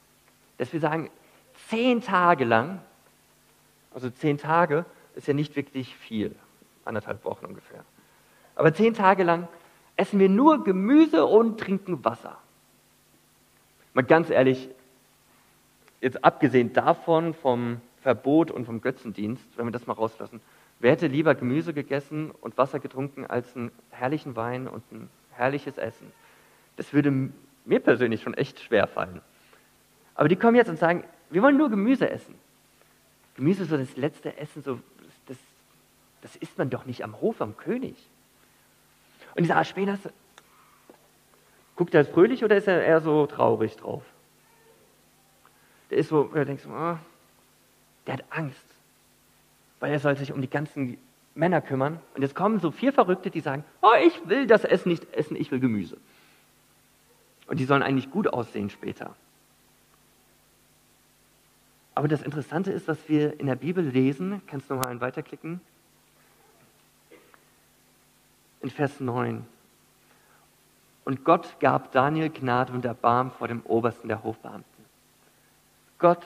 Dass 0.56 0.72
wir 0.72 0.80
sagen, 0.80 1.10
zehn 1.68 2.00
Tage 2.00 2.44
lang, 2.44 2.80
also 3.92 4.08
zehn 4.08 4.38
Tage 4.38 4.86
ist 5.14 5.28
ja 5.28 5.34
nicht 5.34 5.54
wirklich 5.54 5.94
viel, 5.94 6.34
anderthalb 6.84 7.24
Wochen 7.24 7.44
ungefähr. 7.44 7.84
Aber 8.56 8.72
zehn 8.72 8.94
Tage 8.94 9.22
lang 9.22 9.48
essen 9.96 10.18
wir 10.18 10.30
nur 10.30 10.64
Gemüse 10.64 11.26
und 11.26 11.60
trinken 11.60 12.04
Wasser. 12.04 12.38
Mal 13.92 14.02
ganz 14.02 14.30
ehrlich, 14.30 14.70
jetzt 16.00 16.24
abgesehen 16.24 16.72
davon, 16.72 17.34
vom 17.34 17.82
Verbot 18.00 18.50
und 18.50 18.64
vom 18.64 18.80
Götzendienst, 18.80 19.46
wenn 19.56 19.66
wir 19.66 19.72
das 19.72 19.86
mal 19.86 19.92
rauslassen, 19.92 20.40
wer 20.80 20.92
hätte 20.92 21.06
lieber 21.06 21.34
Gemüse 21.34 21.74
gegessen 21.74 22.30
und 22.30 22.56
Wasser 22.56 22.80
getrunken 22.80 23.26
als 23.26 23.54
einen 23.54 23.70
herrlichen 23.90 24.36
Wein 24.36 24.66
und 24.68 24.90
ein 24.90 25.10
herrliches 25.36 25.78
Essen. 25.78 26.12
Das 26.76 26.92
würde 26.92 27.30
mir 27.64 27.80
persönlich 27.80 28.22
schon 28.22 28.34
echt 28.34 28.60
schwer 28.60 28.86
fallen. 28.86 29.20
Aber 30.14 30.28
die 30.28 30.36
kommen 30.36 30.56
jetzt 30.56 30.68
und 30.68 30.78
sagen, 30.78 31.04
wir 31.30 31.42
wollen 31.42 31.56
nur 31.56 31.70
Gemüse 31.70 32.08
essen. 32.08 32.34
Gemüse 33.36 33.64
ist 33.64 33.70
so 33.70 33.76
das 33.76 33.96
letzte 33.96 34.36
Essen, 34.36 34.62
so, 34.62 34.80
das, 35.26 35.36
das 36.22 36.36
isst 36.36 36.56
man 36.58 36.70
doch 36.70 36.86
nicht 36.86 37.02
am 37.02 37.20
Hof 37.20 37.40
am 37.40 37.56
König. 37.56 37.96
Und 39.34 39.42
dieser 39.42 39.56
Aspenas, 39.56 39.98
guckt 41.76 41.94
er 41.94 42.04
fröhlich 42.04 42.44
oder 42.44 42.56
ist 42.56 42.68
er 42.68 42.84
eher 42.84 43.00
so 43.00 43.26
traurig 43.26 43.76
drauf? 43.76 44.04
Der 45.90 45.98
ist 45.98 46.08
so, 46.08 46.30
er 46.34 46.44
denkt 46.44 46.62
so, 46.62 46.70
oh, 46.70 46.96
der 48.06 48.14
hat 48.14 48.24
Angst, 48.30 48.64
weil 49.80 49.92
er 49.92 49.98
soll 49.98 50.16
sich 50.16 50.32
um 50.32 50.40
die 50.40 50.50
ganzen 50.50 50.98
Männer 51.34 51.60
kümmern. 51.60 52.00
Und 52.14 52.22
jetzt 52.22 52.34
kommen 52.34 52.60
so 52.60 52.70
vier 52.70 52.92
Verrückte, 52.92 53.30
die 53.30 53.40
sagen, 53.40 53.64
oh, 53.82 53.94
ich 54.04 54.28
will 54.28 54.46
das 54.46 54.64
Essen 54.64 54.90
nicht 54.90 55.12
essen, 55.12 55.36
ich 55.36 55.50
will 55.50 55.60
Gemüse. 55.60 55.96
Und 57.46 57.58
die 57.60 57.64
sollen 57.64 57.82
eigentlich 57.82 58.10
gut 58.10 58.28
aussehen 58.28 58.70
später. 58.70 59.14
Aber 61.94 62.08
das 62.08 62.22
Interessante 62.22 62.72
ist, 62.72 62.88
was 62.88 63.08
wir 63.08 63.38
in 63.38 63.46
der 63.46 63.54
Bibel 63.56 63.84
lesen, 63.84 64.42
kannst 64.46 64.68
du 64.68 64.74
noch 64.74 64.82
mal 64.82 64.88
einen 64.88 65.00
weiterklicken, 65.00 65.60
in 68.62 68.70
Vers 68.70 68.98
9. 68.98 69.44
Und 71.04 71.24
Gott 71.24 71.60
gab 71.60 71.92
Daniel 71.92 72.30
Gnade 72.30 72.72
und 72.72 72.84
Erbarm 72.84 73.30
vor 73.30 73.46
dem 73.46 73.60
Obersten 73.66 74.08
der 74.08 74.24
Hofbeamten. 74.24 74.84
Gott 75.98 76.24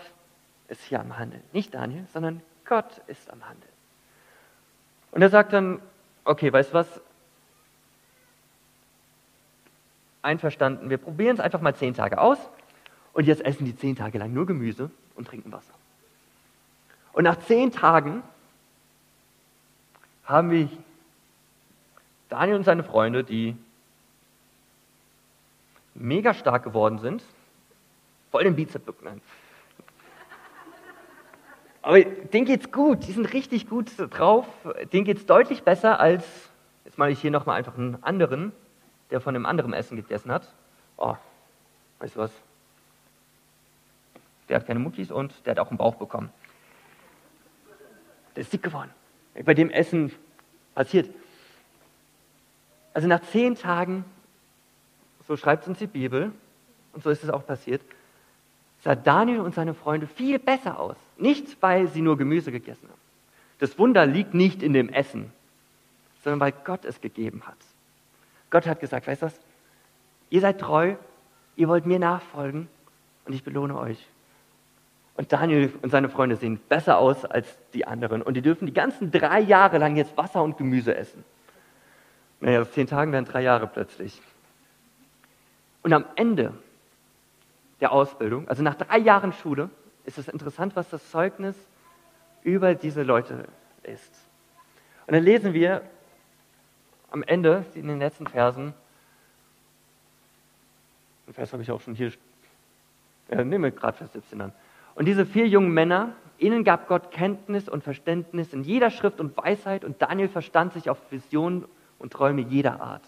ist 0.68 0.82
hier 0.84 1.00
am 1.00 1.18
Handeln. 1.18 1.42
Nicht 1.52 1.74
Daniel, 1.74 2.06
sondern 2.12 2.40
Gott 2.64 3.02
ist 3.08 3.30
am 3.30 3.46
Handeln. 3.46 3.67
Und 5.10 5.22
er 5.22 5.30
sagt 5.30 5.52
dann, 5.52 5.80
okay, 6.24 6.52
weißt 6.52 6.70
du 6.70 6.74
was? 6.74 7.00
Einverstanden, 10.22 10.90
wir 10.90 10.98
probieren 10.98 11.36
es 11.36 11.40
einfach 11.40 11.60
mal 11.60 11.74
zehn 11.74 11.94
Tage 11.94 12.18
aus 12.18 12.38
und 13.12 13.26
jetzt 13.26 13.44
essen 13.44 13.64
die 13.64 13.76
zehn 13.76 13.96
Tage 13.96 14.18
lang 14.18 14.32
nur 14.32 14.46
Gemüse 14.46 14.90
und 15.14 15.28
trinken 15.28 15.52
Wasser. 15.52 15.72
Und 17.12 17.24
nach 17.24 17.38
zehn 17.40 17.72
Tagen 17.72 18.22
haben 20.24 20.50
wir 20.50 20.68
Daniel 22.28 22.56
und 22.56 22.64
seine 22.64 22.84
Freunde, 22.84 23.24
die 23.24 23.56
mega 25.94 26.34
stark 26.34 26.62
geworden 26.62 26.98
sind, 26.98 27.22
voll 28.30 28.44
den 28.44 28.54
Bizeps 28.54 28.92
nein. 29.02 29.20
Aber 31.82 32.02
denen 32.02 32.44
geht's 32.44 32.70
gut, 32.72 33.06
die 33.06 33.12
sind 33.12 33.32
richtig 33.32 33.68
gut 33.68 33.92
drauf, 33.96 34.46
denen 34.92 35.04
geht's 35.04 35.26
deutlich 35.26 35.62
besser 35.62 36.00
als, 36.00 36.24
jetzt 36.84 36.98
mache 36.98 37.10
ich 37.10 37.20
hier 37.20 37.30
nochmal 37.30 37.56
einfach 37.56 37.78
einen 37.78 38.02
anderen, 38.02 38.52
der 39.10 39.20
von 39.20 39.34
einem 39.34 39.46
anderen 39.46 39.72
Essen 39.72 39.96
gegessen 39.96 40.30
hat. 40.30 40.52
Oh, 40.96 41.16
weißt 42.00 42.16
du 42.16 42.20
was? 42.20 42.32
Der 44.48 44.56
hat 44.56 44.66
keine 44.66 44.80
Muckis 44.80 45.10
und 45.10 45.46
der 45.46 45.52
hat 45.52 45.58
auch 45.60 45.68
einen 45.68 45.78
Bauch 45.78 45.94
bekommen. 45.94 46.30
Der 48.34 48.42
ist 48.42 48.52
dick 48.52 48.62
geworden. 48.62 48.90
Bei 49.44 49.54
dem 49.54 49.70
Essen 49.70 50.12
passiert. 50.74 51.08
Also 52.92 53.06
nach 53.08 53.22
zehn 53.22 53.54
Tagen, 53.54 54.04
so 55.26 55.36
schreibt 55.36 55.68
uns 55.68 55.78
die 55.78 55.86
Bibel, 55.86 56.32
und 56.92 57.02
so 57.02 57.10
ist 57.10 57.22
es 57.22 57.30
auch 57.30 57.46
passiert, 57.46 57.82
sah 58.82 58.94
Daniel 58.94 59.40
und 59.40 59.54
seine 59.54 59.74
Freunde 59.74 60.06
viel 60.06 60.38
besser 60.38 60.78
aus. 60.78 60.96
Nicht, 61.16 61.60
weil 61.60 61.88
sie 61.88 62.00
nur 62.00 62.16
Gemüse 62.16 62.52
gegessen 62.52 62.88
haben. 62.88 63.00
Das 63.58 63.78
Wunder 63.78 64.06
liegt 64.06 64.34
nicht 64.34 64.62
in 64.62 64.72
dem 64.72 64.88
Essen, 64.88 65.32
sondern 66.22 66.40
weil 66.40 66.52
Gott 66.64 66.84
es 66.84 67.00
gegeben 67.00 67.42
hat. 67.46 67.56
Gott 68.50 68.66
hat 68.66 68.80
gesagt, 68.80 69.06
weißt 69.06 69.22
du 69.22 69.26
was? 69.26 69.40
Ihr 70.30 70.40
seid 70.40 70.60
treu, 70.60 70.94
ihr 71.56 71.68
wollt 71.68 71.86
mir 71.86 71.98
nachfolgen 71.98 72.68
und 73.24 73.32
ich 73.32 73.42
belohne 73.42 73.76
euch. 73.78 74.06
Und 75.16 75.32
Daniel 75.32 75.72
und 75.82 75.90
seine 75.90 76.08
Freunde 76.08 76.36
sehen 76.36 76.60
besser 76.68 76.98
aus 76.98 77.24
als 77.24 77.58
die 77.74 77.86
anderen 77.86 78.22
und 78.22 78.34
die 78.34 78.42
dürfen 78.42 78.66
die 78.66 78.72
ganzen 78.72 79.10
drei 79.10 79.40
Jahre 79.40 79.78
lang 79.78 79.96
jetzt 79.96 80.16
Wasser 80.16 80.42
und 80.42 80.56
Gemüse 80.56 80.94
essen. 80.94 81.24
Naja, 82.40 82.60
aus 82.60 82.70
zehn 82.70 82.86
Tagen 82.86 83.10
werden 83.10 83.24
drei 83.24 83.42
Jahre 83.42 83.66
plötzlich. 83.66 84.22
Und 85.82 85.92
am 85.92 86.04
Ende 86.14 86.52
der 87.80 87.92
Ausbildung, 87.92 88.48
also 88.48 88.62
nach 88.62 88.74
drei 88.74 88.98
Jahren 88.98 89.32
Schule, 89.32 89.70
ist 90.04 90.18
es 90.18 90.28
interessant, 90.28 90.74
was 90.74 90.88
das 90.90 91.10
Zeugnis 91.10 91.54
über 92.42 92.74
diese 92.74 93.02
Leute 93.02 93.44
ist. 93.82 94.12
Und 95.06 95.14
dann 95.14 95.22
lesen 95.22 95.52
wir 95.52 95.82
am 97.10 97.22
Ende, 97.22 97.64
in 97.74 97.88
den 97.88 97.98
letzten 97.98 98.26
Versen, 98.26 98.74
den 101.26 101.34
Vers 101.34 101.52
habe 101.52 101.62
ich 101.62 101.70
auch 101.70 101.80
schon 101.80 101.94
hier, 101.94 102.12
ja, 103.30 103.44
nehmen 103.44 103.74
gerade 103.74 103.96
Vers 103.96 104.12
17 104.12 104.40
an. 104.40 104.52
Und 104.94 105.04
diese 105.04 105.26
vier 105.26 105.46
jungen 105.46 105.72
Männer, 105.72 106.12
ihnen 106.38 106.64
gab 106.64 106.88
Gott 106.88 107.10
Kenntnis 107.10 107.68
und 107.68 107.84
Verständnis 107.84 108.52
in 108.52 108.64
jeder 108.64 108.90
Schrift 108.90 109.20
und 109.20 109.36
Weisheit 109.36 109.84
und 109.84 110.00
Daniel 110.02 110.28
verstand 110.28 110.72
sich 110.72 110.90
auf 110.90 110.98
Visionen 111.10 111.64
und 111.98 112.12
Träume 112.12 112.42
jeder 112.42 112.80
Art. 112.80 113.02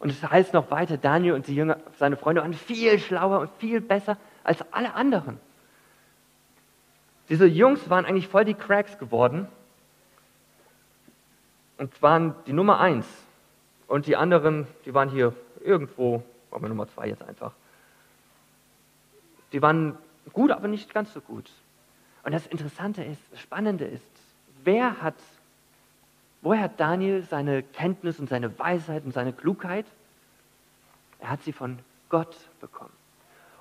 Und 0.00 0.08
es 0.08 0.28
heißt 0.28 0.54
noch 0.54 0.70
weiter, 0.70 0.96
Daniel 0.96 1.34
und 1.34 1.46
Jünger, 1.46 1.76
seine 1.98 2.16
Freunde 2.16 2.40
waren 2.40 2.54
viel 2.54 2.98
schlauer 2.98 3.40
und 3.40 3.50
viel 3.58 3.80
besser 3.82 4.16
als 4.42 4.60
alle 4.72 4.94
anderen. 4.94 5.38
Diese 7.28 7.46
Jungs 7.46 7.88
waren 7.90 8.06
eigentlich 8.06 8.26
voll 8.26 8.44
die 8.44 8.54
Cracks 8.54 8.98
geworden 8.98 9.46
und 11.76 12.02
waren 12.02 12.34
die 12.46 12.54
Nummer 12.54 12.80
eins. 12.80 13.06
Und 13.86 14.06
die 14.06 14.16
anderen, 14.16 14.66
die 14.86 14.94
waren 14.94 15.10
hier 15.10 15.34
irgendwo, 15.62 16.22
machen 16.50 16.62
wir 16.62 16.68
Nummer 16.70 16.88
zwei 16.88 17.08
jetzt 17.08 17.22
einfach. 17.22 17.52
Die 19.52 19.60
waren 19.60 19.98
gut, 20.32 20.50
aber 20.50 20.66
nicht 20.66 20.94
ganz 20.94 21.12
so 21.12 21.20
gut. 21.20 21.50
Und 22.22 22.32
das 22.32 22.46
Interessante 22.46 23.04
ist, 23.04 23.20
das 23.32 23.40
Spannende 23.40 23.84
ist, 23.84 24.02
wer 24.64 25.02
hat 25.02 25.16
Woher 26.42 26.62
hat 26.62 26.80
Daniel 26.80 27.22
seine 27.22 27.62
Kenntnis 27.62 28.18
und 28.18 28.28
seine 28.28 28.58
Weisheit 28.58 29.04
und 29.04 29.12
seine 29.12 29.32
Klugheit? 29.32 29.86
Er 31.18 31.30
hat 31.30 31.42
sie 31.42 31.52
von 31.52 31.78
Gott 32.08 32.36
bekommen. 32.60 32.92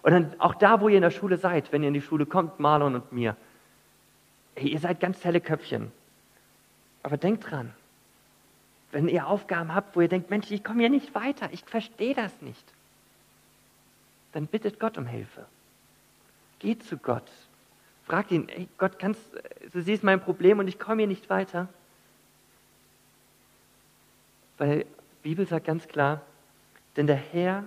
Und 0.02 0.12
dann 0.14 0.40
auch 0.40 0.56
da, 0.56 0.80
wo 0.80 0.88
ihr 0.88 0.96
in 0.96 1.02
der 1.02 1.12
Schule 1.12 1.38
seid, 1.38 1.72
wenn 1.72 1.84
ihr 1.84 1.90
in 1.90 1.94
die 1.94 2.02
Schule 2.02 2.26
kommt, 2.26 2.60
Marlon 2.60 2.96
und 2.96 3.12
mir, 3.12 3.36
hey, 4.56 4.70
ihr 4.70 4.80
seid 4.80 5.00
ganz 5.00 5.24
helle 5.26 5.42
Köpfchen. 5.42 5.92
Aber 7.04 7.18
denkt 7.18 7.50
dran, 7.50 7.74
wenn 8.92 9.08
ihr 9.08 9.28
Aufgaben 9.28 9.76
habt, 9.76 9.96
wo 9.96 10.02
ihr 10.02 10.08
denkt, 10.08 10.30
Mensch, 10.30 10.50
ich 10.52 10.64
komme 10.64 10.80
hier 10.80 10.90
nicht 10.90 11.14
weiter, 11.14 11.50
ich 11.52 11.64
verstehe 11.64 12.16
das 12.16 12.42
nicht, 12.42 12.64
dann 14.32 14.48
bittet 14.48 14.80
Gott 14.80 14.98
um 14.98 15.06
Hilfe. 15.06 15.46
Geht 16.60 16.84
zu 16.84 16.98
Gott. 16.98 17.30
Fragt 18.06 18.32
ihn, 18.32 18.48
hey 18.50 18.68
Gott, 18.78 19.00
kannst, 19.00 19.22
du 19.72 19.82
siehst 19.82 20.04
mein 20.04 20.22
Problem 20.22 20.60
und 20.60 20.68
ich 20.68 20.80
komme 20.80 21.02
hier 21.02 21.08
nicht 21.08 21.30
weiter. 21.30 21.68
Weil 24.60 24.80
die 24.80 24.86
Bibel 25.24 25.48
sagt 25.48 25.66
ganz 25.66 25.88
klar, 25.88 26.22
denn 26.96 27.08
der 27.08 27.16
Herr 27.16 27.64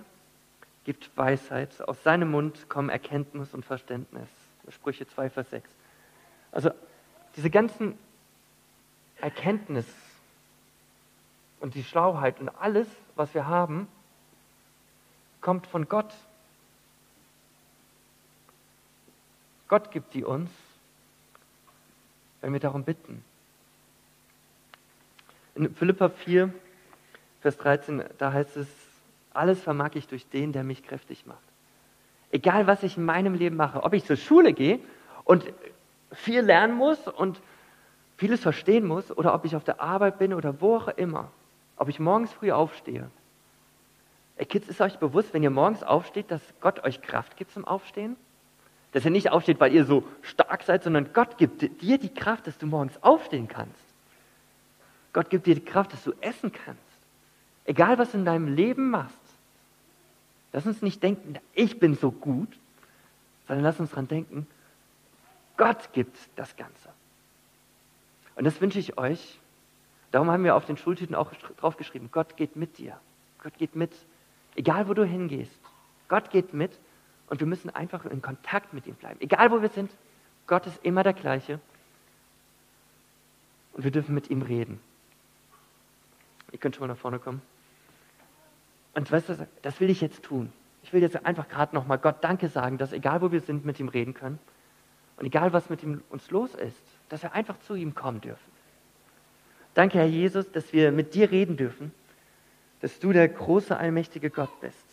gibt 0.85 1.09
Weisheit, 1.17 1.81
aus 1.81 2.01
seinem 2.03 2.31
Mund 2.31 2.69
kommen 2.69 2.89
Erkenntnis 2.89 3.53
und 3.53 3.65
Verständnis. 3.65 4.29
Sprüche 4.69 5.07
2, 5.07 5.29
Vers 5.29 5.49
6. 5.49 5.69
Also 6.51 6.71
diese 7.35 7.49
ganzen 7.49 7.97
Erkenntnis 9.19 9.85
und 11.59 11.73
die 11.75 11.83
Schlauheit 11.83 12.39
und 12.39 12.49
alles, 12.49 12.87
was 13.15 13.33
wir 13.33 13.47
haben, 13.47 13.87
kommt 15.41 15.65
von 15.65 15.89
Gott. 15.89 16.13
Gott 19.67 19.89
gibt 19.91 20.13
die 20.13 20.23
uns, 20.23 20.51
wenn 22.41 22.53
wir 22.53 22.59
darum 22.59 22.83
bitten. 22.83 23.23
In 25.55 25.73
Philippa 25.73 26.09
4, 26.09 26.53
Vers 27.43 27.57
13, 27.57 28.05
da 28.19 28.31
heißt 28.31 28.55
es, 28.55 28.67
alles 29.33 29.61
vermag 29.61 29.95
ich 29.95 30.07
durch 30.07 30.29
den, 30.29 30.53
der 30.53 30.63
mich 30.63 30.81
kräftig 30.81 31.25
macht. 31.25 31.43
Egal, 32.31 32.67
was 32.67 32.83
ich 32.83 32.95
in 32.95 33.03
meinem 33.03 33.33
Leben 33.33 33.57
mache, 33.57 33.83
ob 33.83 33.91
ich 33.91 34.05
zur 34.05 34.15
Schule 34.15 34.53
gehe 34.53 34.79
und 35.25 35.43
viel 36.13 36.39
lernen 36.39 36.73
muss 36.73 37.05
und 37.05 37.41
vieles 38.15 38.39
verstehen 38.39 38.87
muss, 38.87 39.11
oder 39.11 39.33
ob 39.33 39.43
ich 39.43 39.57
auf 39.57 39.65
der 39.65 39.81
Arbeit 39.81 40.19
bin 40.19 40.33
oder 40.33 40.61
wo 40.61 40.77
auch 40.77 40.87
immer, 40.87 41.31
ob 41.75 41.89
ich 41.89 41.99
morgens 41.99 42.31
früh 42.31 42.53
aufstehe. 42.53 43.11
Ey, 44.37 44.45
Kids, 44.45 44.69
ist 44.69 44.79
euch 44.79 44.97
bewusst, 44.97 45.33
wenn 45.33 45.43
ihr 45.43 45.49
morgens 45.49 45.83
aufsteht, 45.83 46.31
dass 46.31 46.41
Gott 46.61 46.81
euch 46.85 47.01
Kraft 47.01 47.35
gibt 47.35 47.51
zum 47.51 47.65
Aufstehen? 47.65 48.15
Dass 48.93 49.03
ihr 49.03 49.11
nicht 49.11 49.31
aufsteht, 49.31 49.59
weil 49.59 49.73
ihr 49.73 49.83
so 49.83 50.05
stark 50.21 50.63
seid, 50.63 50.83
sondern 50.83 51.11
Gott 51.11 51.37
gibt 51.37 51.81
dir 51.81 51.97
die 51.97 52.13
Kraft, 52.13 52.47
dass 52.47 52.57
du 52.57 52.67
morgens 52.67 53.03
aufstehen 53.03 53.49
kannst. 53.49 53.83
Gott 55.11 55.29
gibt 55.29 55.45
dir 55.45 55.55
die 55.55 55.65
Kraft, 55.65 55.91
dass 55.91 56.05
du 56.05 56.13
essen 56.21 56.49
kannst. 56.53 56.92
Egal, 57.65 57.97
was 57.97 58.11
du 58.11 58.17
in 58.17 58.25
deinem 58.25 58.53
Leben 58.53 58.89
machst, 58.89 59.17
lass 60.51 60.65
uns 60.65 60.81
nicht 60.81 61.01
denken, 61.01 61.35
ich 61.53 61.79
bin 61.79 61.95
so 61.95 62.11
gut, 62.11 62.49
sondern 63.47 63.63
lass 63.63 63.79
uns 63.79 63.91
daran 63.91 64.07
denken, 64.07 64.47
Gott 65.57 65.93
gibt 65.93 66.17
das 66.35 66.55
Ganze. 66.55 66.89
Und 68.35 68.45
das 68.45 68.59
wünsche 68.61 68.79
ich 68.79 68.97
euch. 68.97 69.39
Darum 70.11 70.29
haben 70.29 70.43
wir 70.43 70.55
auf 70.55 70.65
den 70.65 70.77
Schultüten 70.77 71.15
auch 71.15 71.31
drauf 71.57 71.77
geschrieben, 71.77 72.09
Gott 72.11 72.37
geht 72.37 72.55
mit 72.55 72.77
dir. 72.77 72.99
Gott 73.41 73.57
geht 73.57 73.75
mit. 73.75 73.91
Egal, 74.55 74.87
wo 74.87 74.93
du 74.93 75.05
hingehst. 75.05 75.59
Gott 76.07 76.29
geht 76.29 76.53
mit 76.53 76.71
und 77.27 77.39
wir 77.39 77.47
müssen 77.47 77.69
einfach 77.69 78.05
in 78.05 78.21
Kontakt 78.21 78.73
mit 78.73 78.87
ihm 78.87 78.95
bleiben. 78.95 79.19
Egal, 79.21 79.51
wo 79.51 79.61
wir 79.61 79.69
sind, 79.69 79.91
Gott 80.47 80.67
ist 80.67 80.83
immer 80.83 81.03
der 81.03 81.13
gleiche. 81.13 81.59
Und 83.73 83.83
wir 83.83 83.91
dürfen 83.91 84.13
mit 84.13 84.29
ihm 84.29 84.41
reden. 84.41 84.79
Ihr 86.51 86.59
könnt 86.59 86.75
schon 86.75 86.87
mal 86.87 86.93
nach 86.93 86.99
vorne 86.99 87.19
kommen. 87.19 87.41
Und 88.95 89.11
weißt 89.11 89.29
du, 89.29 89.47
das 89.61 89.79
will 89.79 89.89
ich 89.89 90.01
jetzt 90.01 90.23
tun. 90.23 90.51
Ich 90.83 90.93
will 90.93 91.01
jetzt 91.01 91.25
einfach 91.25 91.47
gerade 91.47 91.73
nochmal 91.75 91.97
Gott 91.97 92.17
Danke 92.21 92.49
sagen, 92.49 92.77
dass 92.77 92.93
egal 92.93 93.21
wo 93.21 93.31
wir 93.31 93.41
sind, 93.41 93.65
mit 93.65 93.79
ihm 93.79 93.87
reden 93.87 94.13
können. 94.13 94.39
Und 95.17 95.25
egal 95.25 95.53
was 95.53 95.69
mit 95.69 95.83
ihm 95.83 96.03
uns 96.09 96.29
los 96.31 96.53
ist, 96.55 96.81
dass 97.09 97.23
wir 97.23 97.33
einfach 97.33 97.59
zu 97.61 97.75
ihm 97.75 97.95
kommen 97.95 98.21
dürfen. 98.21 98.51
Danke, 99.73 99.97
Herr 99.97 100.05
Jesus, 100.05 100.51
dass 100.51 100.73
wir 100.73 100.91
mit 100.91 101.15
dir 101.15 101.31
reden 101.31 101.57
dürfen, 101.57 101.91
dass 102.81 102.99
du 102.99 103.13
der 103.13 103.27
große, 103.27 103.75
allmächtige 103.75 104.29
Gott 104.29 104.59
bist. 104.59 104.85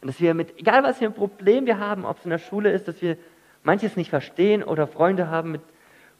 Und 0.00 0.08
dass 0.08 0.20
wir 0.20 0.34
mit, 0.34 0.58
egal 0.58 0.82
was 0.82 0.98
für 0.98 1.06
ein 1.06 1.14
Problem 1.14 1.66
wir 1.66 1.78
haben, 1.78 2.04
ob 2.04 2.18
es 2.18 2.24
in 2.24 2.30
der 2.30 2.38
Schule 2.38 2.72
ist, 2.72 2.88
dass 2.88 3.00
wir 3.00 3.16
manches 3.62 3.96
nicht 3.96 4.10
verstehen 4.10 4.62
oder 4.62 4.86
Freunde 4.86 5.28
haben, 5.28 5.52
mit, 5.52 5.62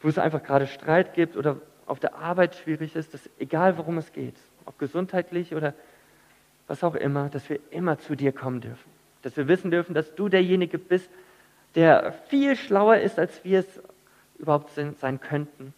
wo 0.00 0.08
es 0.08 0.18
einfach 0.18 0.42
gerade 0.42 0.66
Streit 0.66 1.14
gibt 1.14 1.36
oder 1.36 1.60
auf 1.86 2.00
der 2.00 2.16
Arbeit 2.16 2.56
schwierig 2.56 2.96
ist, 2.96 3.14
dass 3.14 3.28
egal 3.38 3.76
worum 3.78 3.98
es 3.98 4.12
geht, 4.12 4.36
ob 4.64 4.78
gesundheitlich 4.78 5.54
oder 5.54 5.74
was 6.66 6.82
auch 6.82 6.94
immer, 6.94 7.28
dass 7.28 7.48
wir 7.48 7.60
immer 7.70 7.98
zu 7.98 8.14
dir 8.14 8.32
kommen 8.32 8.60
dürfen. 8.60 8.90
Dass 9.22 9.36
wir 9.36 9.48
wissen 9.48 9.70
dürfen, 9.70 9.94
dass 9.94 10.14
du 10.14 10.28
derjenige 10.28 10.78
bist, 10.78 11.10
der 11.74 12.12
viel 12.28 12.56
schlauer 12.56 12.96
ist, 12.98 13.18
als 13.18 13.44
wir 13.44 13.60
es 13.60 13.80
überhaupt 14.38 14.70
sein 14.70 15.20
könnten. 15.20 15.74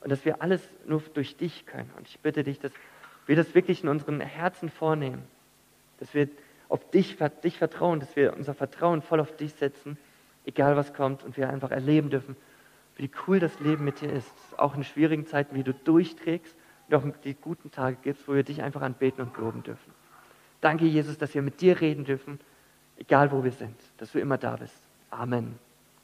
Und 0.00 0.10
dass 0.10 0.24
wir 0.24 0.42
alles 0.42 0.62
nur 0.86 1.02
durch 1.14 1.36
dich 1.36 1.66
können. 1.66 1.90
Und 1.96 2.08
ich 2.08 2.18
bitte 2.20 2.44
dich, 2.44 2.60
dass 2.60 2.72
wir 3.26 3.36
das 3.36 3.54
wirklich 3.54 3.82
in 3.82 3.88
unseren 3.88 4.20
Herzen 4.20 4.68
vornehmen. 4.68 5.22
Dass 5.98 6.14
wir 6.14 6.28
auf 6.68 6.90
dich, 6.90 7.16
dich 7.42 7.58
vertrauen, 7.58 8.00
dass 8.00 8.14
wir 8.16 8.34
unser 8.34 8.54
Vertrauen 8.54 9.02
voll 9.02 9.20
auf 9.20 9.34
dich 9.36 9.54
setzen, 9.54 9.96
egal 10.44 10.76
was 10.76 10.92
kommt. 10.94 11.24
Und 11.24 11.36
wir 11.36 11.48
einfach 11.48 11.70
erleben 11.70 12.10
dürfen, 12.10 12.36
wie 12.96 13.10
cool 13.26 13.40
das 13.40 13.58
Leben 13.60 13.84
mit 13.84 14.00
dir 14.00 14.12
ist. 14.12 14.32
Auch 14.56 14.74
in 14.74 14.84
schwierigen 14.84 15.26
Zeiten, 15.26 15.56
wie 15.56 15.64
du 15.64 15.72
durchträgst 15.72 16.54
und 16.88 16.94
auch 16.94 17.04
die 17.24 17.34
guten 17.34 17.70
Tage 17.70 17.96
gibst, 18.02 18.28
wo 18.28 18.34
wir 18.34 18.42
dich 18.42 18.62
einfach 18.62 18.82
anbeten 18.82 19.22
und 19.22 19.36
loben 19.36 19.62
dürfen. 19.62 20.03
Danke, 20.64 20.86
Jesus, 20.86 21.18
dass 21.18 21.34
wir 21.34 21.42
mit 21.42 21.60
dir 21.60 21.78
reden 21.78 22.06
dürfen, 22.06 22.40
egal 22.96 23.30
wo 23.30 23.44
wir 23.44 23.52
sind, 23.52 23.76
dass 23.98 24.12
du 24.12 24.18
immer 24.18 24.38
da 24.38 24.56
bist. 24.56 24.80
Amen. 25.10 25.58